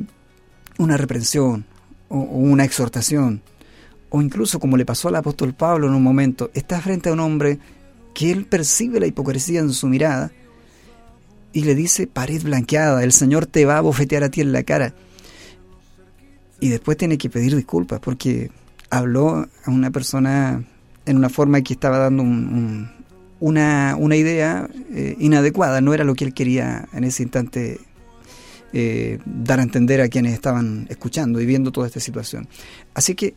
[0.77, 1.65] una reprensión
[2.11, 3.41] o, una exhortación,
[4.11, 7.21] o incluso como le pasó al apóstol Pablo en un momento, está frente a un
[7.21, 7.59] hombre
[8.13, 10.31] que él percibe la hipocresía en su mirada
[11.53, 14.63] y le dice, pared blanqueada, el Señor te va a bofetear a ti en la
[14.63, 14.95] cara.
[16.61, 18.51] Y después tiene que pedir disculpas porque
[18.91, 20.65] habló a una persona
[21.07, 22.23] en una forma que estaba dando
[23.41, 27.81] una, una, idea eh, inadecuada, no era lo que él quería en ese instante
[28.73, 32.47] eh, dar a entender a quienes estaban escuchando y viendo toda esta situación.
[32.95, 33.35] Así que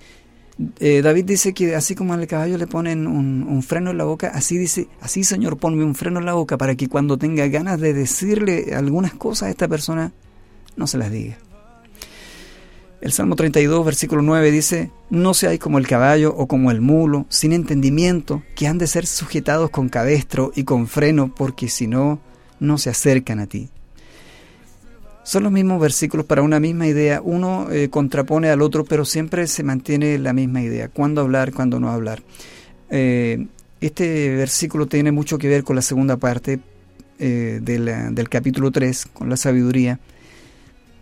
[0.79, 4.31] eh, David dice que así como al caballo le ponen un, freno en la boca,
[4.33, 7.79] así dice, así Señor, ponme un freno en la boca para que cuando tenga ganas
[7.79, 10.11] de decirle algunas cosas a esta persona,
[10.75, 11.37] no se las diga.
[13.01, 17.25] El Salmo 32, versículo 9 dice, no seáis como el caballo o como el mulo,
[17.27, 22.21] sin entendimiento, que han de ser sujetados con cabestro y con freno, porque si no,
[22.61, 23.72] no se acercan a ti.
[25.23, 27.21] Son los mismos versículos para una misma idea.
[27.23, 30.89] Uno eh, contrapone al otro, pero siempre se mantiene la misma idea.
[30.89, 32.21] Cuándo hablar, cuándo no hablar.
[32.89, 33.47] Eh,
[33.79, 36.59] este versículo tiene mucho que ver con la segunda parte
[37.19, 39.99] eh, del capítulo 3, con la sabiduría,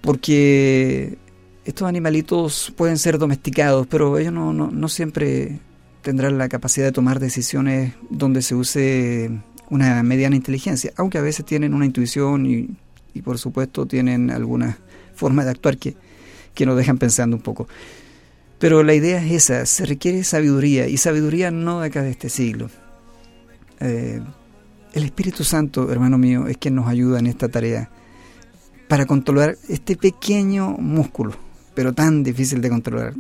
[0.01, 1.17] porque
[1.65, 5.59] estos animalitos pueden ser domesticados, pero ellos no, no, no siempre
[6.01, 9.31] tendrán la capacidad de tomar decisiones donde se use
[9.69, 12.69] una mediana inteligencia, aunque a veces tienen una intuición y
[13.13, 14.77] y por supuesto tienen alguna
[15.15, 15.95] forma de actuar que,
[16.53, 17.67] que nos dejan pensando un poco.
[18.59, 22.29] Pero la idea es esa, se requiere sabiduría y sabiduría no de acá de este
[22.29, 22.69] siglo.
[23.79, 24.21] Eh,
[24.93, 27.89] el Espíritu Santo, hermano mío, es quien nos ayuda en esta tarea
[28.87, 31.33] para controlar este pequeño músculo,
[31.73, 33.13] pero tan difícil de controlar,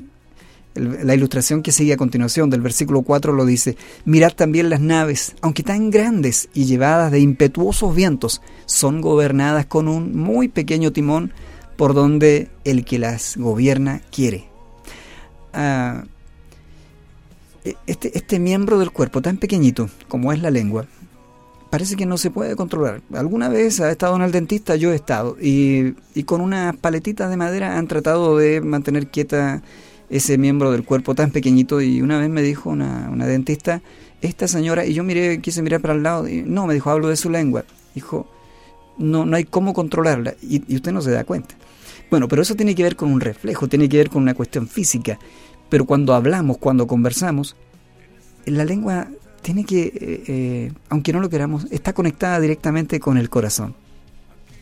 [0.75, 5.35] la ilustración que sigue a continuación del versículo 4 lo dice, mirad también las naves,
[5.41, 11.33] aunque tan grandes y llevadas de impetuosos vientos, son gobernadas con un muy pequeño timón
[11.75, 14.45] por donde el que las gobierna quiere.
[15.53, 16.05] Ah,
[17.65, 20.85] e, este, este miembro del cuerpo tan pequeñito como es la lengua,
[21.69, 23.01] parece que no se puede controlar.
[23.13, 27.29] Alguna vez ha estado en el dentista, yo he estado, y, y con unas paletitas
[27.29, 29.61] de madera han tratado de mantener quieta
[30.11, 33.81] ese miembro del cuerpo tan pequeñito y una vez me dijo una, dentista,
[34.21, 37.07] esta señora, y yo miré, quise mirar para el lado, y no, me dijo, hablo
[37.07, 37.63] de su lengua.
[37.95, 38.27] Dijo,
[38.97, 41.55] no, no hay cómo controlarla y, y usted no se da cuenta.
[42.11, 44.67] Bueno, pero eso tiene que ver con un reflejo, tiene que ver con una cuestión
[44.67, 45.17] física.
[45.69, 47.55] Pero cuando hablamos, cuando conversamos,
[48.45, 49.07] la lengua
[49.41, 53.75] tiene que, eh, eh, aunque no lo queramos, está conectada directamente con el corazón.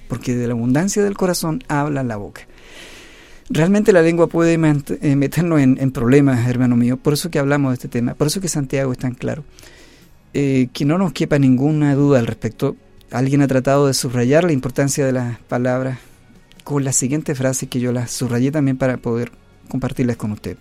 [0.07, 2.41] Porque de la abundancia del corazón habla la boca.
[3.51, 6.97] Realmente la lengua puede eh, meternos en, problemas, hermano mío.
[6.97, 8.13] Por eso que hablamos de este tema.
[8.13, 9.43] Por eso que Santiago es tan claro.
[10.35, 12.75] Eh, que no nos quepa ninguna duda al respecto.
[13.09, 15.97] Alguien ha tratado de subrayar la importancia de las palabras
[16.63, 19.31] con la siguiente frase que yo las subrayé también para poder
[19.67, 20.55] compartirlas con usted.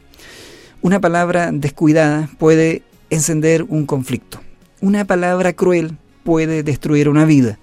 [0.81, 4.41] Una palabra descuidada puede encender un conflicto.
[4.81, 7.59] Una palabra cruel puede destruir una vida.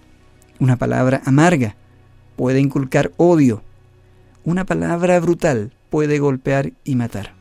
[0.60, 1.76] Una palabra amarga
[2.36, 3.64] puede inculcar odio
[4.46, 7.34] una palabra brutal puede golpear y matar.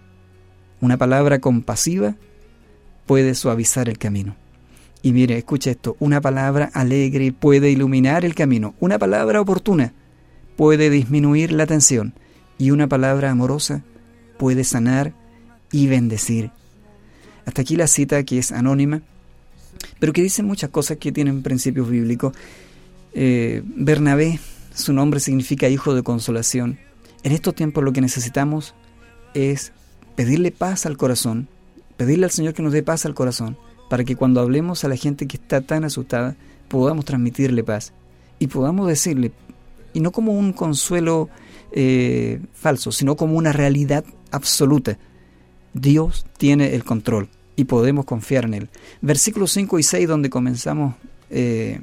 [0.81, 2.17] Una palabra compasiva
[3.07, 4.37] puede suavizar el camino.
[5.03, 8.75] Y mire, escucha esto, una palabra alegre puede iluminar el camino.
[8.81, 9.93] Una palabra oportuna
[10.57, 12.15] puede disminuir la tensión.
[12.57, 13.85] Y una palabra amorosa
[14.39, 15.13] puede sanar
[15.71, 16.53] y bendecir.
[17.45, 19.03] Hasta aquí la cita que es anónima,
[19.99, 22.35] pero que dice muchas cosas que tienen principios bíblicos.
[23.13, 24.41] Eh, Bernabé,
[24.75, 26.79] su nombre significa hijo de consolación.
[27.25, 28.75] En estos tiempos lo que necesitamos
[29.33, 29.73] es
[30.15, 31.49] pedirle paz al corazón,
[31.97, 33.57] pedirle al Señor que nos dé paz al corazón,
[33.89, 36.37] para que cuando hablemos a la gente que está tan asustada,
[36.69, 37.95] podamos transmitirle paz
[38.39, 39.33] y podamos decirle,
[39.95, 41.31] y no como un consuelo
[41.73, 44.99] eh, falso, sino como una realidad absoluta.
[45.73, 48.69] Dios tiene el control y podemos confiar en Él.
[49.01, 50.95] Versículos 5 y 6, donde comenzamos
[51.31, 51.81] eh,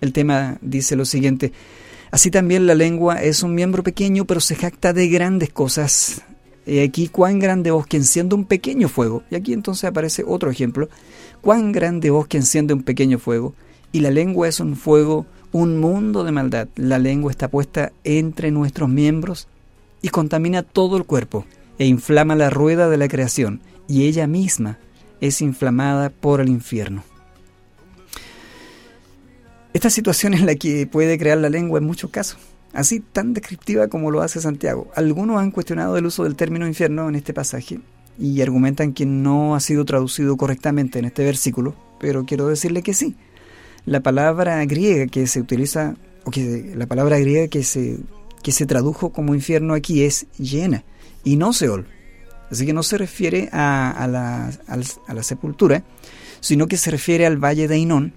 [0.00, 1.52] el tema, dice lo siguiente,
[2.10, 6.22] Así también la lengua es un miembro pequeño, pero se jacta de grandes cosas.
[6.66, 9.22] Y aquí, cuán grande bosque enciende un pequeño fuego.
[9.30, 10.88] Y aquí entonces aparece otro ejemplo.
[11.40, 13.54] Cuán grande bosque enciende un pequeño fuego.
[13.92, 16.68] Y la lengua es un fuego, un mundo de maldad.
[16.76, 19.48] La lengua está puesta entre nuestros miembros
[20.02, 21.44] y contamina todo el cuerpo
[21.78, 23.60] e inflama la rueda de la creación.
[23.88, 24.78] Y ella misma
[25.20, 27.04] es inflamada por el infierno.
[29.72, 32.38] Esta situación es la que puede crear la lengua en muchos casos,
[32.72, 34.90] así tan descriptiva como lo hace Santiago.
[34.96, 37.80] Algunos han cuestionado el uso del término infierno en este pasaje
[38.18, 42.94] y argumentan que no ha sido traducido correctamente en este versículo, pero quiero decirle que
[42.94, 43.16] sí.
[43.86, 45.94] La palabra griega que se utiliza,
[46.24, 47.98] o que la palabra griega que se
[48.42, 50.84] que se tradujo como infierno aquí es llena
[51.24, 51.86] y no Seol.
[52.50, 55.84] Así que no se refiere a, la, a, la, sepultura,
[56.40, 58.12] sino que se refiere al valle de Inón,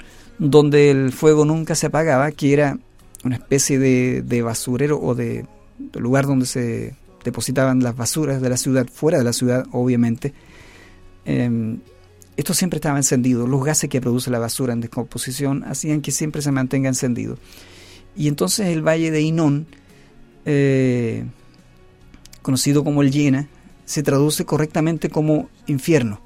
[0.49, 2.77] donde el fuego nunca se apagaba, que era
[3.23, 5.45] una especie de, basurero o de,
[5.93, 10.33] lugar donde se depositaban las basuras de la ciudad, fuera de la ciudad, obviamente.
[11.23, 11.79] Em,
[12.35, 13.47] esto siempre estaba encendido.
[13.47, 17.37] Los gases que produce la basura en descomposición hacían que siempre se mantenga encendido.
[18.15, 19.65] Y entonces el valle de Inón,
[20.43, 21.23] eh,
[22.41, 23.47] conocido como el Yena,
[23.85, 26.19] se traduce correctamente como infierno.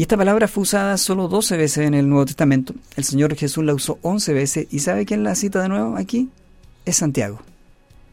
[0.00, 2.72] Y esta palabra fue usada solo 12 veces en el Nuevo Testamento.
[2.96, 4.66] El Señor Jesús la usó 11 veces.
[4.70, 6.30] ¿Y sabe quién la cita de nuevo aquí?
[6.86, 7.42] Es Santiago.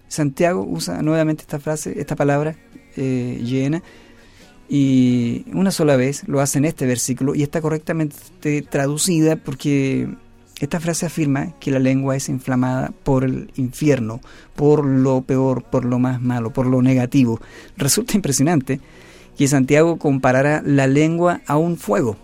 [0.09, 2.57] Santiago usa nuevamente esta frase, esta palabra
[2.97, 3.83] eh, llena,
[4.67, 8.17] y una sola vez lo hace en este versículo y está correctamente
[8.63, 10.09] traducida porque
[10.59, 14.19] esta frase afirma que la lengua es inflamada por el infierno,
[14.57, 17.39] por lo peor, por lo más malo, por lo negativo.
[17.77, 18.81] Resulta impresionante
[19.37, 22.17] que Santiago comparara la lengua a un fuego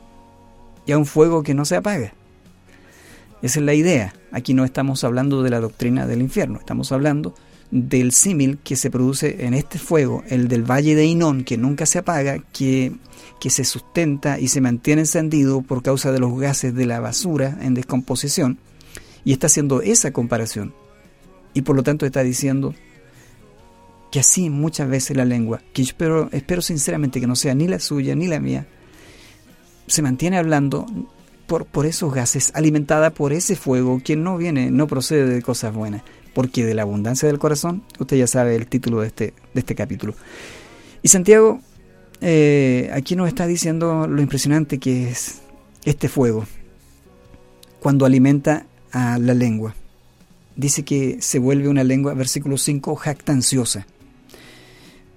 [0.86, 2.14] y a un fuego que no se apaga.
[3.42, 4.14] Esa es la idea.
[4.32, 7.36] Aquí no estamos hablando de la doctrina del infierno, estamos hablando
[7.72, 11.86] del símil que se produce en este fuego, el del valle de Inón, que nunca
[11.86, 12.94] se apaga, que
[13.44, 17.58] que se sustenta y se mantiene encendido por causa de los gases de la basura
[17.62, 18.58] en descomposición,
[19.26, 20.74] y está haciendo esa comparación.
[21.54, 22.74] Y por lo tanto está diciendo
[24.14, 27.68] que así muchas veces la lengua, que yo espero, espero sinceramente que no sea ni
[27.68, 28.68] la suya ni la mía,
[29.88, 30.86] se mantiene hablando
[31.48, 35.74] por, por esos gases, alimentada por ese fuego que no viene, no procede de cosas
[35.74, 36.04] buenas,
[36.36, 39.74] porque de la abundancia del corazón, usted ya sabe el título de este, de este
[39.74, 40.14] capítulo.
[41.02, 41.60] Y Santiago
[42.22, 45.42] eh, aquí nos está diciendo lo impresionante que es
[45.86, 46.46] este fuego
[47.80, 49.74] cuando alimenta a la lengua.
[50.56, 53.88] Dice que se vuelve una lengua, versículo 5, jactanciosa.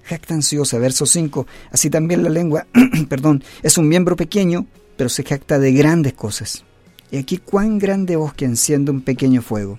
[0.09, 1.47] Jactanciosa, verso 5.
[1.71, 2.67] Así también la lengua,
[3.09, 6.65] perdón, es un miembro pequeño, pero se jacta de grandes cosas.
[7.11, 9.79] Y aquí cuán grande bosque enciende un pequeño fuego.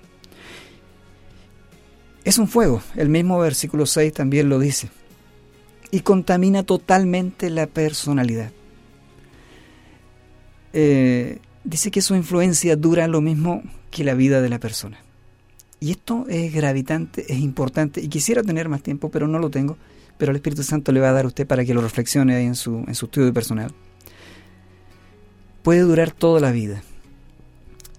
[2.23, 4.89] Es un fuego, el mismo versículo 6 también lo dice
[5.91, 8.51] y contamina totalmente la personalidad.
[10.73, 14.99] Eh, dice que su influencia dura lo mismo que la vida de la persona.
[15.79, 19.77] Y esto es gravitante, es importante, y quisiera tener más tiempo, pero no lo tengo,
[20.17, 22.45] pero el Espíritu Santo le va a dar a usted para que lo reflexione ahí
[22.45, 23.73] en su, en su estudio personal.
[25.63, 26.81] Puede durar toda la vida.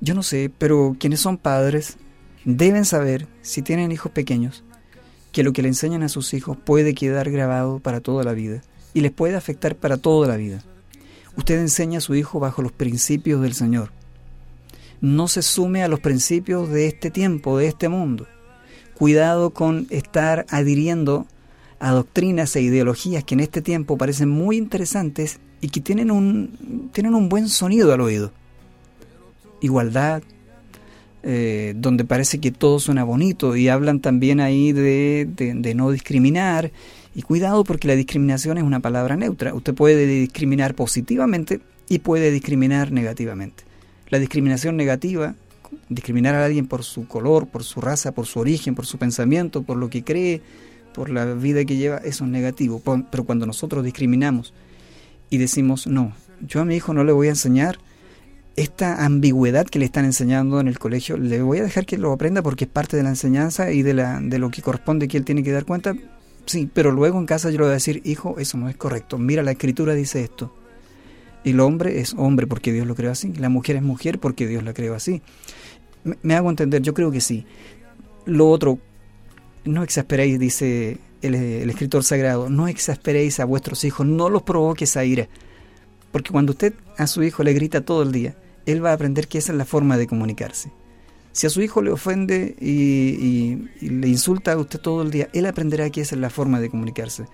[0.01, 1.97] Yo no sé, pero quienes son padres
[2.45, 4.65] deben saber, si tienen hijos pequeños,
[5.33, 8.63] que lo que le enseñan a sus hijos puede quedar grabado para toda la vida
[8.95, 10.63] y les puede afectar para toda la vida.
[11.37, 13.93] Usted enseña a su hijo bajo los principios del Señor.
[15.01, 18.27] No se sume a los principios de este tiempo, de este mundo.
[18.95, 21.27] Cuidado con estar adhiriendo
[21.81, 26.91] a doctrinas e ideologías que en este tiempo parecen muy interesantes y que tienen un,
[26.93, 28.33] tienen un buen sonido al oído.
[29.61, 30.23] Igualdad,
[31.25, 36.71] eh, donde parece que todo suena bonito y hablan también ahí de, de, no discriminar.
[37.15, 39.53] Y cuidado porque la discriminación es una palabra neutra.
[39.55, 43.65] Usted puede discriminar positivamente y puede discriminar negativamente.
[44.11, 45.35] La discriminación negativa,
[45.89, 49.63] discriminar a alguien por su color, por su raza, por su origen, por su pensamiento,
[49.63, 50.41] por lo que cree,
[50.99, 52.83] por la vida que lleva, eso es negativo.
[53.11, 54.53] Pero cuando nosotros discriminamos
[55.31, 56.13] y decimos, no,
[56.47, 57.79] yo a mi hijo no le voy a enseñar
[58.57, 62.13] esta ambigüedad que le están enseñando en el colegio, le voy a dejar que lo
[62.13, 65.17] aprenda porque es parte de la enseñanza y de, la, de lo que corresponde que
[65.17, 65.95] él tiene que dar cuenta.
[66.47, 69.19] Sí, pero luego en casa yo le voy a decir, hijo, eso no es correcto.
[69.19, 70.53] Mira, la escritura dice esto.
[71.45, 73.33] El hombre es hombre porque Dios lo creó así.
[73.35, 75.23] La mujer es mujer porque Dios la creó así.
[76.23, 77.47] Me, hago entender, yo creo que sí.
[78.25, 78.81] Lo otro,
[79.69, 81.35] no exasperéis, dice el,
[81.71, 85.29] escritor sagrado, no exasperéis a vuestros hijos, no los provoques a ira.
[86.11, 88.35] Porque cuando usted a su hijo le grita todo el día,
[88.67, 90.73] él va a aprender que esa es la forma de comunicarse.
[91.33, 95.47] Si a su hijo le ofende y, le insulta a usted todo el día, él
[95.47, 97.27] aprenderá que esa es la forma de comunicarse.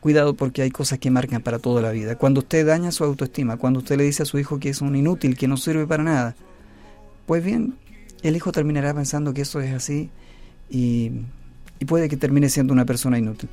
[0.00, 2.16] Cuidado porque hay cosas que marcan para toda la vida.
[2.16, 4.94] Cuando usted daña su autoestima, cuando usted le dice a su hijo que es un
[4.94, 6.36] inútil, que no sirve para nada,
[7.26, 7.74] pues bien,
[8.22, 10.10] el hijo terminará pensando que eso es así
[10.70, 11.12] y,
[11.86, 13.50] puede que termine siendo una persona inútil.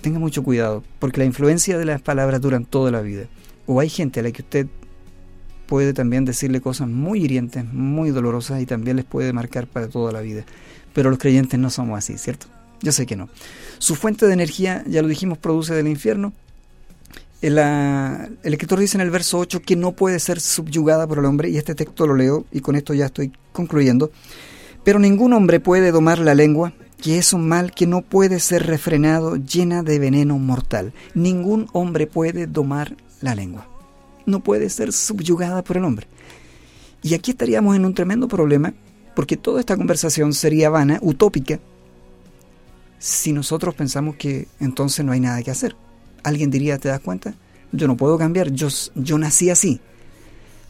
[0.00, 3.26] Tenga mucho cuidado, porque la influencia de las palabras duran toda la vida.
[3.66, 4.66] O hay gente a la que usted
[5.66, 10.10] puede también decirle cosas muy hirientes, muy dolorosas y también les puede marcar para toda
[10.10, 10.44] la vida.
[10.92, 12.48] Pero los creyentes no somos así, ¿cierto?
[12.82, 13.28] Yo sé que no.
[13.78, 16.32] Su fuente de energía, ya lo dijimos, produce del infierno.
[17.40, 21.24] El, el escritor dice en el verso 8 que no puede ser subyugada por el
[21.24, 24.10] hombre, y este texto lo leo, y con esto ya estoy concluyendo.
[24.84, 28.66] Pero ningún hombre puede domar la lengua, que es un mal que no puede ser
[28.66, 30.92] refrenado, llena de veneno mortal.
[31.14, 33.68] Ningún hombre puede domar la lengua.
[34.26, 36.06] No puede ser subyugada por el hombre.
[37.02, 38.74] Y aquí estaríamos en un tremendo problema,
[39.14, 41.58] porque toda esta conversación sería vana, utópica,
[42.98, 45.74] si nosotros pensamos que entonces no hay nada que hacer.
[46.22, 47.34] Alguien diría, ¿te das cuenta?
[47.72, 49.80] Yo no puedo cambiar, yo, yo nací así.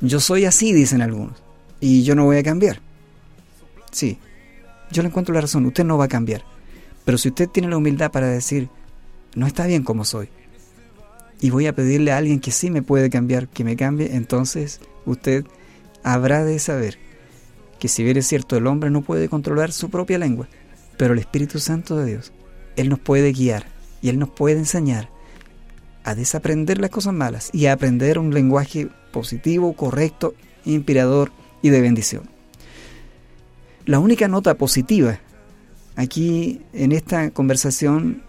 [0.00, 1.42] Yo soy así, dicen algunos,
[1.78, 2.80] y yo no voy a cambiar.
[3.92, 4.18] Sí,
[4.90, 6.44] yo le encuentro la razón, usted no va a cambiar.
[7.04, 8.68] Pero si usted tiene la humildad para decir,
[9.34, 10.28] no está bien como soy,
[11.40, 14.80] y voy a pedirle a alguien que sí me puede cambiar, que me cambie, entonces
[15.06, 15.44] usted
[16.02, 16.98] habrá de saber
[17.78, 20.48] que si bien es cierto, el hombre no puede controlar su propia lengua,
[20.96, 22.32] pero el Espíritu Santo de Dios,
[22.76, 23.66] Él nos puede guiar
[24.00, 25.10] y Él nos puede enseñar
[26.04, 30.34] a desaprender las cosas malas y a aprender un lenguaje positivo, correcto,
[30.64, 32.31] inspirador y de bendición.
[33.84, 35.18] La única nota positiva
[35.96, 38.22] aquí en esta conversación,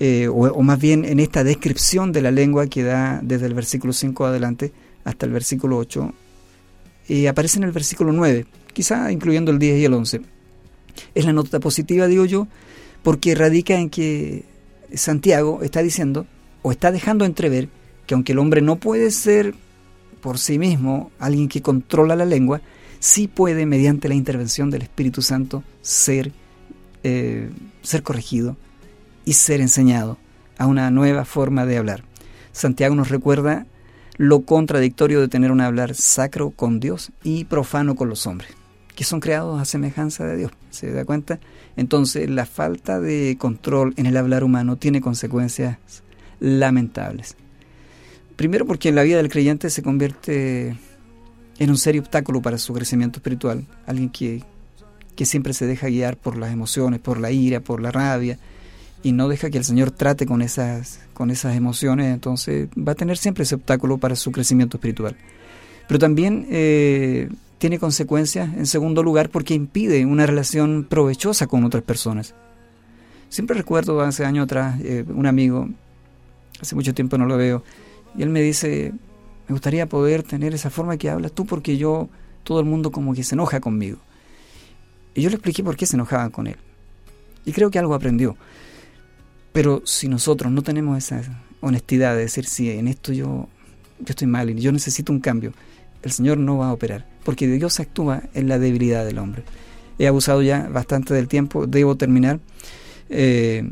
[0.00, 3.92] eh, o, más bien en esta descripción de la lengua que da desde el versículo
[3.92, 4.72] 5 adelante
[5.04, 6.12] hasta el versículo 8,
[7.08, 10.22] eh, aparece en el versículo 9, quizá incluyendo el 10 y el 11.
[11.14, 12.48] Es la nota positiva, digo yo,
[13.02, 14.44] porque radica en que
[14.94, 16.26] Santiago está diciendo,
[16.62, 17.68] o está dejando entrever,
[18.06, 19.54] que aunque el hombre no puede ser
[20.22, 22.62] por sí mismo alguien que controla la lengua,
[23.04, 26.32] sí puede, mediante la intervención del Espíritu Santo, ser,
[27.02, 27.50] eh,
[27.82, 28.56] ser corregido
[29.26, 30.16] y ser enseñado
[30.56, 32.02] a una nueva forma de hablar.
[32.52, 33.66] Santiago nos recuerda
[34.16, 38.52] lo contradictorio de tener un hablar sacro con Dios y profano con los hombres,
[38.96, 40.52] que son creados a semejanza de Dios.
[40.70, 41.38] ¿Se da cuenta?
[41.76, 45.76] Entonces, la falta de control en el hablar humano tiene consecuencias
[46.40, 47.36] lamentables.
[48.36, 50.78] Primero porque la vida del creyente se convierte
[51.58, 53.64] en un serio obstáculo para su crecimiento espiritual.
[53.86, 54.42] Alguien que,
[55.16, 58.38] que siempre se deja guiar por las emociones, por la ira, por la rabia,
[59.02, 62.94] y no deja que el Señor trate con esas, con esas emociones, entonces va a
[62.94, 65.16] tener siempre ese obstáculo para su crecimiento espiritual.
[65.86, 67.28] Pero también eh,
[67.58, 72.34] tiene consecuencias, en segundo lugar, porque impide una relación provechosa con otras personas.
[73.28, 75.68] Siempre recuerdo hace años atrás eh, un amigo,
[76.60, 77.62] hace mucho tiempo no lo veo,
[78.16, 78.94] y él me dice,
[79.48, 82.08] me gustaría poder tener esa forma que hablas tú porque yo,
[82.44, 83.98] todo el mundo como que se enoja conmigo.
[85.14, 86.56] Y yo le expliqué por qué se enojaban con él.
[87.44, 88.36] Y creo que algo aprendió.
[89.52, 91.22] Pero si nosotros no tenemos esa
[91.60, 93.48] honestidad de decir, sí, en esto yo,
[94.00, 95.52] yo estoy mal y yo necesito un cambio,
[96.02, 97.06] el Señor no va a operar.
[97.24, 99.44] Porque Dios actúa en la debilidad del hombre.
[99.98, 102.40] He abusado ya bastante del tiempo, debo terminar.
[103.08, 103.70] Eh,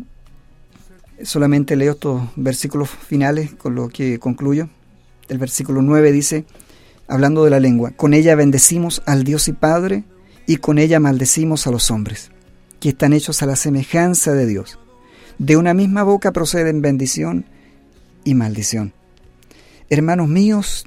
[1.25, 4.69] solamente leo estos versículos finales con lo que concluyo.
[5.33, 6.45] El versículo 9 dice,
[7.09, 10.05] hablando de la lengua, con ella bendecimos al Dios y Padre
[10.47, 12.31] y con ella maldecimos a los hombres,
[12.81, 14.79] que están hechos a la semejanza de Dios.
[15.39, 17.47] De una misma boca proceden bendición
[18.25, 18.93] y maldición.
[19.89, 20.85] Hermanos míos,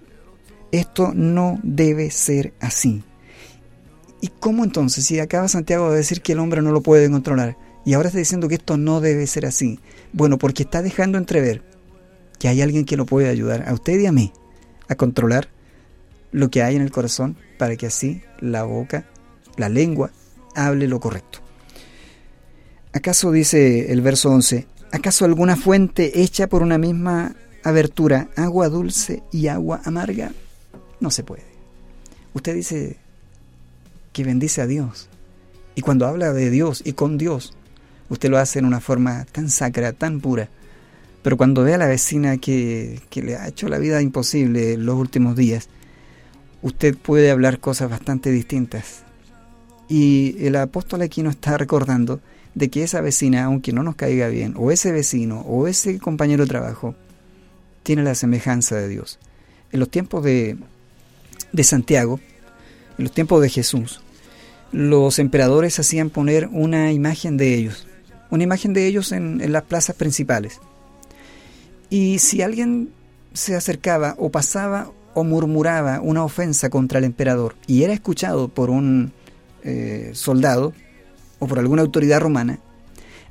[0.72, 3.02] esto no debe ser así.
[4.22, 5.08] ¿Y cómo entonces?
[5.08, 8.20] Si acaba Santiago de decir que el hombre no lo puede controlar y ahora está
[8.20, 9.80] diciendo que esto no debe ser así.
[10.14, 11.64] Bueno, porque está dejando entrever
[12.46, 14.32] que hay alguien que lo puede ayudar a usted y a mí
[14.88, 15.48] a controlar
[16.32, 19.08] lo que hay en el corazón para que así la boca,
[19.58, 20.12] la lengua,
[20.54, 21.39] hable lo correcto.
[22.93, 29.24] ¿Acaso dice el verso 11, acaso alguna fuente hecha por una misma abertura, agua dulce
[29.32, 30.32] y agua amarga?
[31.00, 31.46] No se puede.
[32.36, 32.98] Usted dice
[34.14, 35.10] que bendice a Dios.
[35.74, 37.56] Y cuando habla de Dios y con Dios,
[38.10, 40.48] usted lo hace en una forma tan sacra, tan pura,
[41.26, 45.36] pero cuando ve a la vecina que, le ha hecho la vida imposible los últimos
[45.36, 45.69] días,
[46.61, 49.01] usted puede hablar cosas bastante distintas.
[49.89, 52.21] Y el apóstol aquí nos está recordando
[52.53, 56.43] de que esa vecina, aunque no nos caiga bien, o ese vecino, o ese compañero
[56.43, 56.93] de trabajo,
[57.82, 59.17] tiene la semejanza de Dios.
[59.71, 60.57] En los tiempos de,
[61.51, 62.19] de Santiago,
[62.99, 63.99] en los tiempos de Jesús,
[64.71, 67.88] los emperadores hacían poner una imagen de ellos,
[68.30, 70.59] una imagen de ellos en las plazas principales.
[71.96, 72.89] Y si alguien
[73.32, 78.70] se acercaba o pasaba o murmuraba una ofensa contra el emperador y era escuchado por
[78.70, 79.14] un
[79.64, 80.74] eh, soldado
[81.39, 82.60] o por alguna autoridad romana,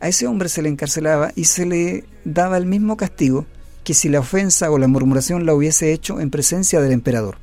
[0.01, 3.45] a ese hombre se le encarcelaba y se le daba el mismo castigo
[3.85, 7.37] que si la ofensa o la murmuración la hubiese hecho en presencia del emperador.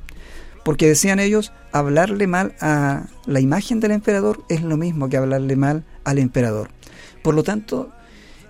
[0.64, 5.54] Porque decían ellos, hablarle mal a la imagen del emperador es lo mismo que hablarle
[5.54, 6.70] mal al emperador.
[7.22, 7.92] Por lo tanto,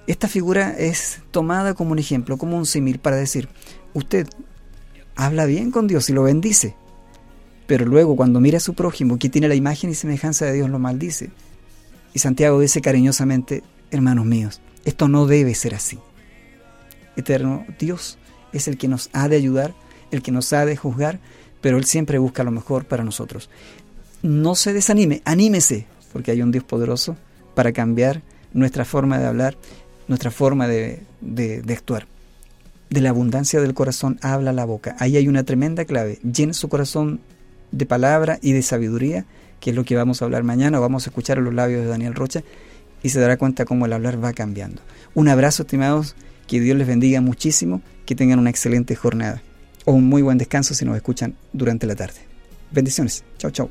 [0.07, 3.49] esta figura es tomada como un ejemplo, como un símil para decir,
[3.95, 4.27] usted
[5.15, 6.75] habla bien con Dios y lo bendice,
[7.67, 10.71] pero luego cuando mira a su prójimo que tiene la imagen y semejanza de Dios
[10.71, 11.31] lo maldice.
[12.15, 15.99] Y Santiago dice cariñosamente, hermanos míos, esto no debe ser así.
[17.17, 18.19] Eterno Dios
[18.53, 19.75] es el que nos ha de ayudar,
[20.11, 21.21] el que nos ha de juzgar,
[21.61, 23.49] pero Él siempre busca lo mejor para nosotros.
[24.23, 27.17] No se desanime, anímese, porque hay un Dios poderoso
[27.55, 28.23] para cambiar
[28.53, 29.57] nuestra forma de hablar,
[30.13, 32.07] nuestra forma de, de, actuar.
[32.91, 34.95] De la abundancia del corazón habla la boca.
[34.99, 36.19] Ahí hay una tremenda clave.
[36.23, 37.21] Llene su corazón
[37.71, 39.25] de palabra y de sabiduría,
[39.61, 41.87] que es lo que vamos a hablar mañana, vamos a escuchar en los labios de
[41.87, 42.43] Daniel Rocha,
[43.03, 44.83] y se dará cuenta cómo el hablar va cambiando.
[45.15, 46.15] Un abrazo, estimados,
[46.47, 49.43] que Dios les bendiga muchísimo, que tengan una excelente jornada
[49.87, 52.21] o un muy buen descanso si nos escuchan durante la tarde.
[52.71, 53.25] Bendiciones.
[53.39, 53.71] Chao, chao.